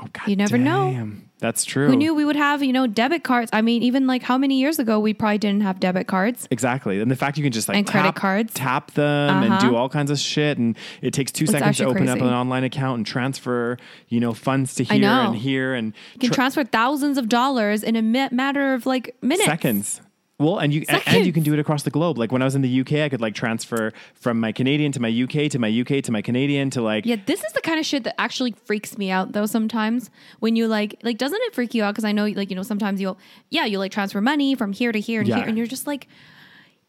[0.00, 1.10] Oh God, You never know.
[1.38, 1.88] That's true.
[1.88, 3.50] Who knew we would have, you know, debit cards?
[3.52, 6.46] I mean, even like how many years ago we probably didn't have debit cards.
[6.52, 7.00] Exactly.
[7.00, 8.54] And the fact you can just like And credit tap, cards.
[8.54, 9.70] tap them and Uh-huh.
[9.70, 10.56] do all kinds of shit.
[10.58, 13.76] And it takes two seconds to open up an online account and transfer,
[14.08, 17.82] you know, funds to here and here and You can tra- transfer thousands of dollars
[17.82, 19.44] in a mi- matter of like minutes.
[19.46, 20.00] seconds.
[20.42, 22.18] Well, and you and, and you can do it across the globe.
[22.18, 25.00] Like when I was in the UK, I could like transfer from my Canadian to
[25.00, 27.78] my UK to my UK to my Canadian to like Yeah, this is the kind
[27.78, 31.54] of shit that actually freaks me out though sometimes when you like like doesn't it
[31.54, 33.18] freak you out because I know like you know sometimes you'll
[33.50, 35.36] yeah, you like transfer money from here to here and Yeah.
[35.36, 36.08] here and you're just like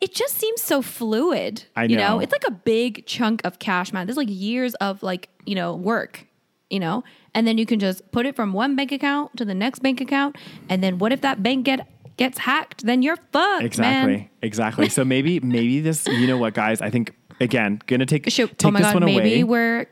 [0.02, 1.64] it just seems so fluid.
[1.76, 2.16] I You know.
[2.16, 4.06] know, it's like a big chunk of cash, man.
[4.06, 6.28] There's like years of like, you know, work,
[6.70, 7.06] you know?
[7.34, 10.02] And then you can just put it from one bank account to the next bank
[10.02, 10.36] account.
[10.68, 11.88] And then what if that bank get
[12.18, 12.86] gets hacked?
[12.86, 14.14] Then you're fucked, Exactly.
[14.18, 14.30] man.
[14.42, 14.90] Exactly.
[14.90, 18.68] So maybe maybe this you know what guys, I think again, gonna take Should, take
[18.68, 19.44] oh my this god, one maybe away.
[19.44, 19.88] we're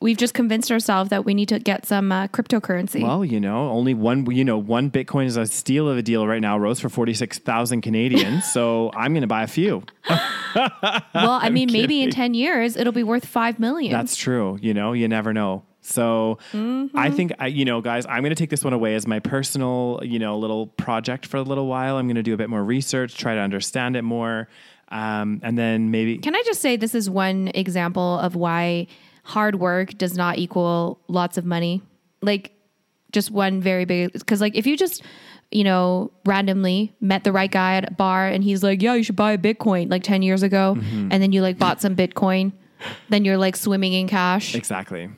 [0.00, 3.02] we've just convinced ourselves that we need to get some uh, cryptocurrency.
[3.02, 4.30] Well, you know, only one.
[4.30, 6.58] You know, one Bitcoin is a steal of a deal right now.
[6.58, 8.44] Rose for forty six thousand Canadians.
[8.52, 9.82] so I'm going to buy a few.
[10.08, 13.92] well, I mean, maybe in ten years it'll be worth five million.
[13.92, 14.58] That's true.
[14.60, 15.64] You know, you never know.
[15.86, 16.96] So Mm-hmm.
[16.98, 19.18] I think, I, you know, guys, I'm going to take this one away as my
[19.20, 21.96] personal, you know, little project for a little while.
[21.96, 24.48] I'm going to do a bit more research, try to understand it more.
[24.88, 28.86] Um, and then maybe, Can I just say this is one example of why
[29.24, 31.82] hard work does not equal lots of money?
[32.22, 32.52] Like,
[33.12, 35.02] just one very big, because, like, if you just,
[35.50, 39.02] you know, randomly met the right guy at a bar and he's like, yeah, you
[39.02, 41.08] should buy a Bitcoin like 10 years ago, Mm-hmm.
[41.10, 42.52] and then you like bought some Bitcoin,
[43.08, 44.54] then you're like swimming in cash.
[44.54, 45.08] exactly.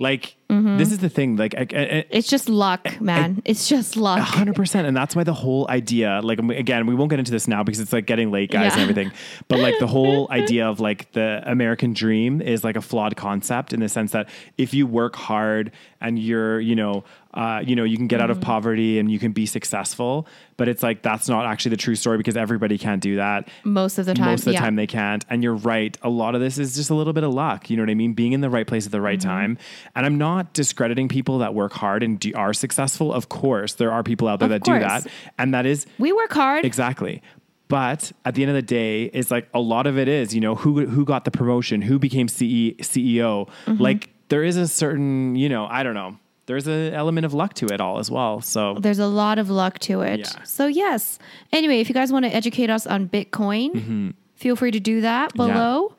[0.00, 0.78] Like, Mm-hmm.
[0.78, 1.36] this is the thing.
[1.36, 3.40] Like, I, I, It's just luck, man.
[3.44, 4.18] It's just luck.
[4.18, 7.46] hundred percent, and that's why the whole idea, like again, we won't get into this
[7.46, 9.12] now because it's like getting late, guys, and everything.
[9.46, 13.72] But like the whole idea of like the American dream is like a flawed concept
[13.72, 14.28] in the sense that
[14.58, 15.70] if you work hard
[16.00, 17.04] and you're, you know,
[17.34, 20.26] uh, you know, you can get out of poverty and you can be successful,
[20.56, 23.48] but it's like that's not actually the true story because everybody can't do that.
[23.62, 24.26] Most of the time.
[24.26, 24.60] Most of the yeah.
[24.60, 25.24] time they can't.
[25.30, 25.96] And you're right.
[26.02, 27.70] A lot of this is just a little bit of luck.
[27.70, 28.14] You know what I mean?
[28.14, 29.28] Being in the right place at the right Mm-hmm.
[29.28, 29.58] time.
[29.94, 33.12] And I'm not discrediting people that work hard and do, are successful.
[33.12, 35.06] Of course, there are people out there Of that do that.
[35.38, 36.64] And that is We work hard.
[36.64, 37.22] exactly.
[37.68, 40.40] But at the end of the day, it's like a lot of it is, you
[40.40, 43.46] know, who who got the promotion, who became CE, CEO.
[43.66, 43.80] Mm-hmm.
[43.80, 46.18] Like there is a certain, you know, I don't know.
[46.50, 48.40] There's an element of luck to it all as well.
[48.40, 50.18] So There's a lot of luck to it.
[50.20, 50.42] Yeah.
[50.42, 51.20] So, yes.
[51.52, 54.10] Anyway, if you guys want to educate us on Bitcoin, Mm-hmm.
[54.34, 55.94] feel free to do that below.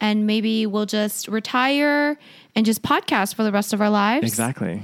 [0.00, 2.16] And maybe we'll just retire
[2.54, 4.26] and just podcast for the rest of our lives.
[4.28, 4.80] exactly.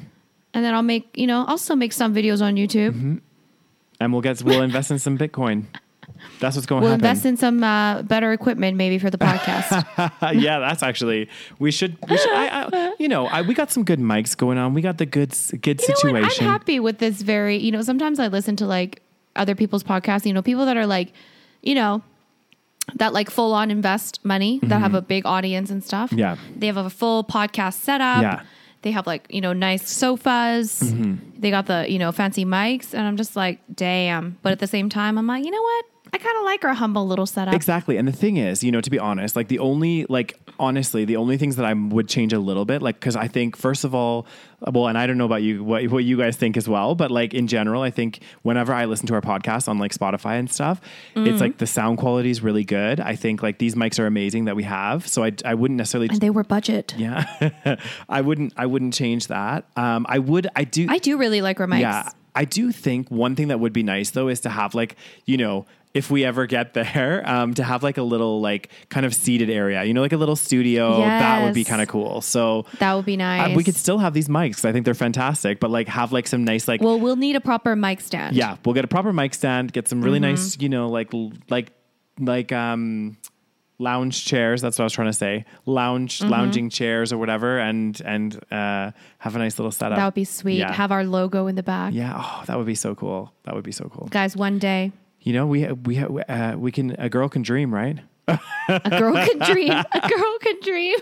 [0.55, 2.91] And then I'll make, you know, I'll make some videos on YouTube.
[2.93, 3.17] Mm-hmm.
[4.01, 5.67] And we'll get we'll invest in some Bitcoin.
[6.41, 7.07] That's what's going to We'll happen.
[7.07, 9.85] invest in some uh, better equipment maybe for the podcast.
[10.41, 11.97] yeah, that's actually we should.
[12.09, 14.75] We should I, I, you know, I, we got some good mics going on.
[14.75, 16.47] We got the good good you situation.
[16.47, 19.03] I'm happy with this very, you know, sometimes I listen to like
[19.37, 21.13] other people's podcasts, you know, people that are like,
[21.63, 22.03] you know,
[22.97, 26.11] that like full on invest money that have a big audience and stuff.
[26.11, 26.19] Mm-hmm.
[26.19, 26.37] Yeah.
[26.57, 28.23] They have a full podcast setup.
[28.23, 28.43] Yeah.
[28.83, 30.81] They have like, you know, nice sofas.
[30.83, 31.41] Mm-hmm.
[31.41, 32.93] They got the, you know, fancy mics.
[32.93, 34.39] And I'm just like, damn.
[34.43, 35.85] But at the same time, I'm like, you know what?
[36.15, 37.55] I kind of like our humble little setup.
[37.55, 37.97] Exactly.
[37.97, 41.17] And the thing is, you know, to be honest, like the only, like, honestly, the
[41.17, 43.95] only things that I would change a little bit, like, cause I think, first of
[43.95, 44.27] all,
[44.71, 47.11] well, and I don't know about you, what, what you guys think as well, but
[47.11, 50.51] like in general, I think whenever I listen to our podcast on like Spotify and
[50.53, 50.83] stuff,
[51.17, 51.27] Mm-hmm.
[51.29, 53.01] it's like the sound quality is really good.
[53.01, 55.09] I think like these mics are amazing that we have.
[55.09, 56.95] So I, I wouldn't necessarily, And they were budget.
[56.99, 57.77] yeah,
[58.11, 59.65] I wouldn't, I wouldn't change that.
[59.77, 61.81] Um, I would, I do, I do really like our mics.
[61.81, 64.97] yeah, I do think one thing that would be nice though is to have like
[65.27, 69.05] you know if we ever get there um, to have like a little like kind
[69.05, 72.21] of seated area you know like a little studio that would be kind of cool
[72.23, 73.57] so That would be uh, nice.
[73.57, 74.65] we could still have these mics.
[74.65, 77.41] I think they're fantastic but like have like some nice like well, we'll need a
[77.41, 78.35] proper mic stand.
[78.37, 80.31] yeah we'll get a proper mic stand get some really Mm-hmm.
[80.31, 81.11] nice you know like
[81.51, 81.73] like
[82.19, 83.17] like um
[83.79, 86.31] lounge chairs that's what I was trying to say lounge Mm-hmm.
[86.31, 90.25] lounging chairs or whatever and and uh have a nice little setup That would be
[90.25, 90.59] sweet.
[90.59, 90.73] Yeah.
[90.73, 91.93] Have our logo in the back.
[91.95, 94.93] yeah oh that would be so cool that would be so cool Guys, one day
[95.23, 97.99] You know, we we uh, we can a girl can dream, right?
[98.29, 98.39] a
[98.99, 99.73] girl can dream.
[99.73, 100.99] A girl can dream.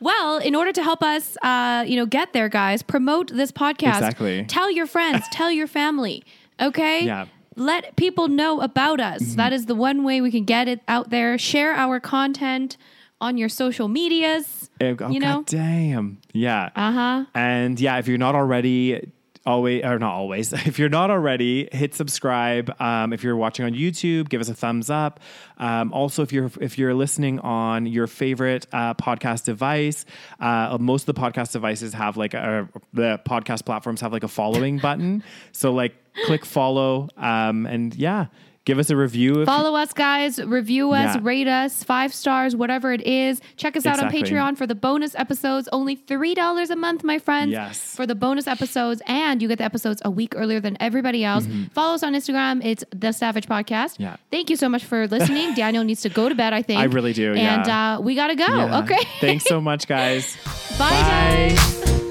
[0.00, 3.96] Well, in order to help us, uh, you know, get there, guys, promote this podcast.
[3.96, 4.44] Exactly.
[4.44, 5.24] Tell your friends.
[5.32, 6.22] tell your family.
[6.60, 7.04] Okay.
[7.04, 7.24] Yeah.
[7.24, 7.32] Mm-hmm.
[7.62, 9.34] Let people know about us.
[9.34, 11.38] That is the one way we can get it out there.
[11.38, 12.76] Share our content
[13.18, 14.68] on your social medias.
[14.78, 15.36] Uh, Oh, You know?
[15.38, 16.68] God damn, yeah.
[16.76, 17.24] Uh huh.
[17.34, 19.10] And yeah, if you're not already,
[19.46, 22.74] always or not always, if you're not already, hit subscribe.
[22.80, 25.20] Um, if you're watching on YouTube, give us a thumbs up.
[25.58, 30.04] Um, also, if you're if you're listening on your favorite uh, podcast device,
[30.40, 34.28] uh, most of the podcast devices have like a the podcast platforms have like a
[34.28, 35.22] following button.
[35.52, 35.94] So like
[36.26, 38.26] click follow, um, and yeah,
[38.66, 39.40] give us a review.
[39.40, 40.38] If, Follow us, guys.
[40.38, 41.20] Review us, Yeah.
[41.22, 43.40] rate us, five stars, whatever it is.
[43.56, 45.68] Check us out on Patreon for the bonus episodes.
[45.72, 47.52] Only $3 a month, my friends.
[47.52, 47.94] Yes.
[47.96, 51.48] For the bonus episodes, and you get the episodes a week earlier than everybody else.
[51.72, 52.62] Follow us on Instagram.
[52.62, 53.94] It's The Savage Podcast.
[53.94, 54.02] Mm-hmm.
[54.02, 54.16] Yeah.
[54.30, 55.54] Thank you so much for listening.
[55.62, 56.80] Daniel needs to go to bed, I think.
[56.80, 57.96] I really do, And yeah.
[57.96, 58.46] uh, we got to go.
[58.46, 58.78] Yeah.
[58.80, 58.98] Okay.
[59.20, 60.36] Thanks so much, guys.
[60.78, 61.54] Bye, Bye.
[61.56, 62.05] guys.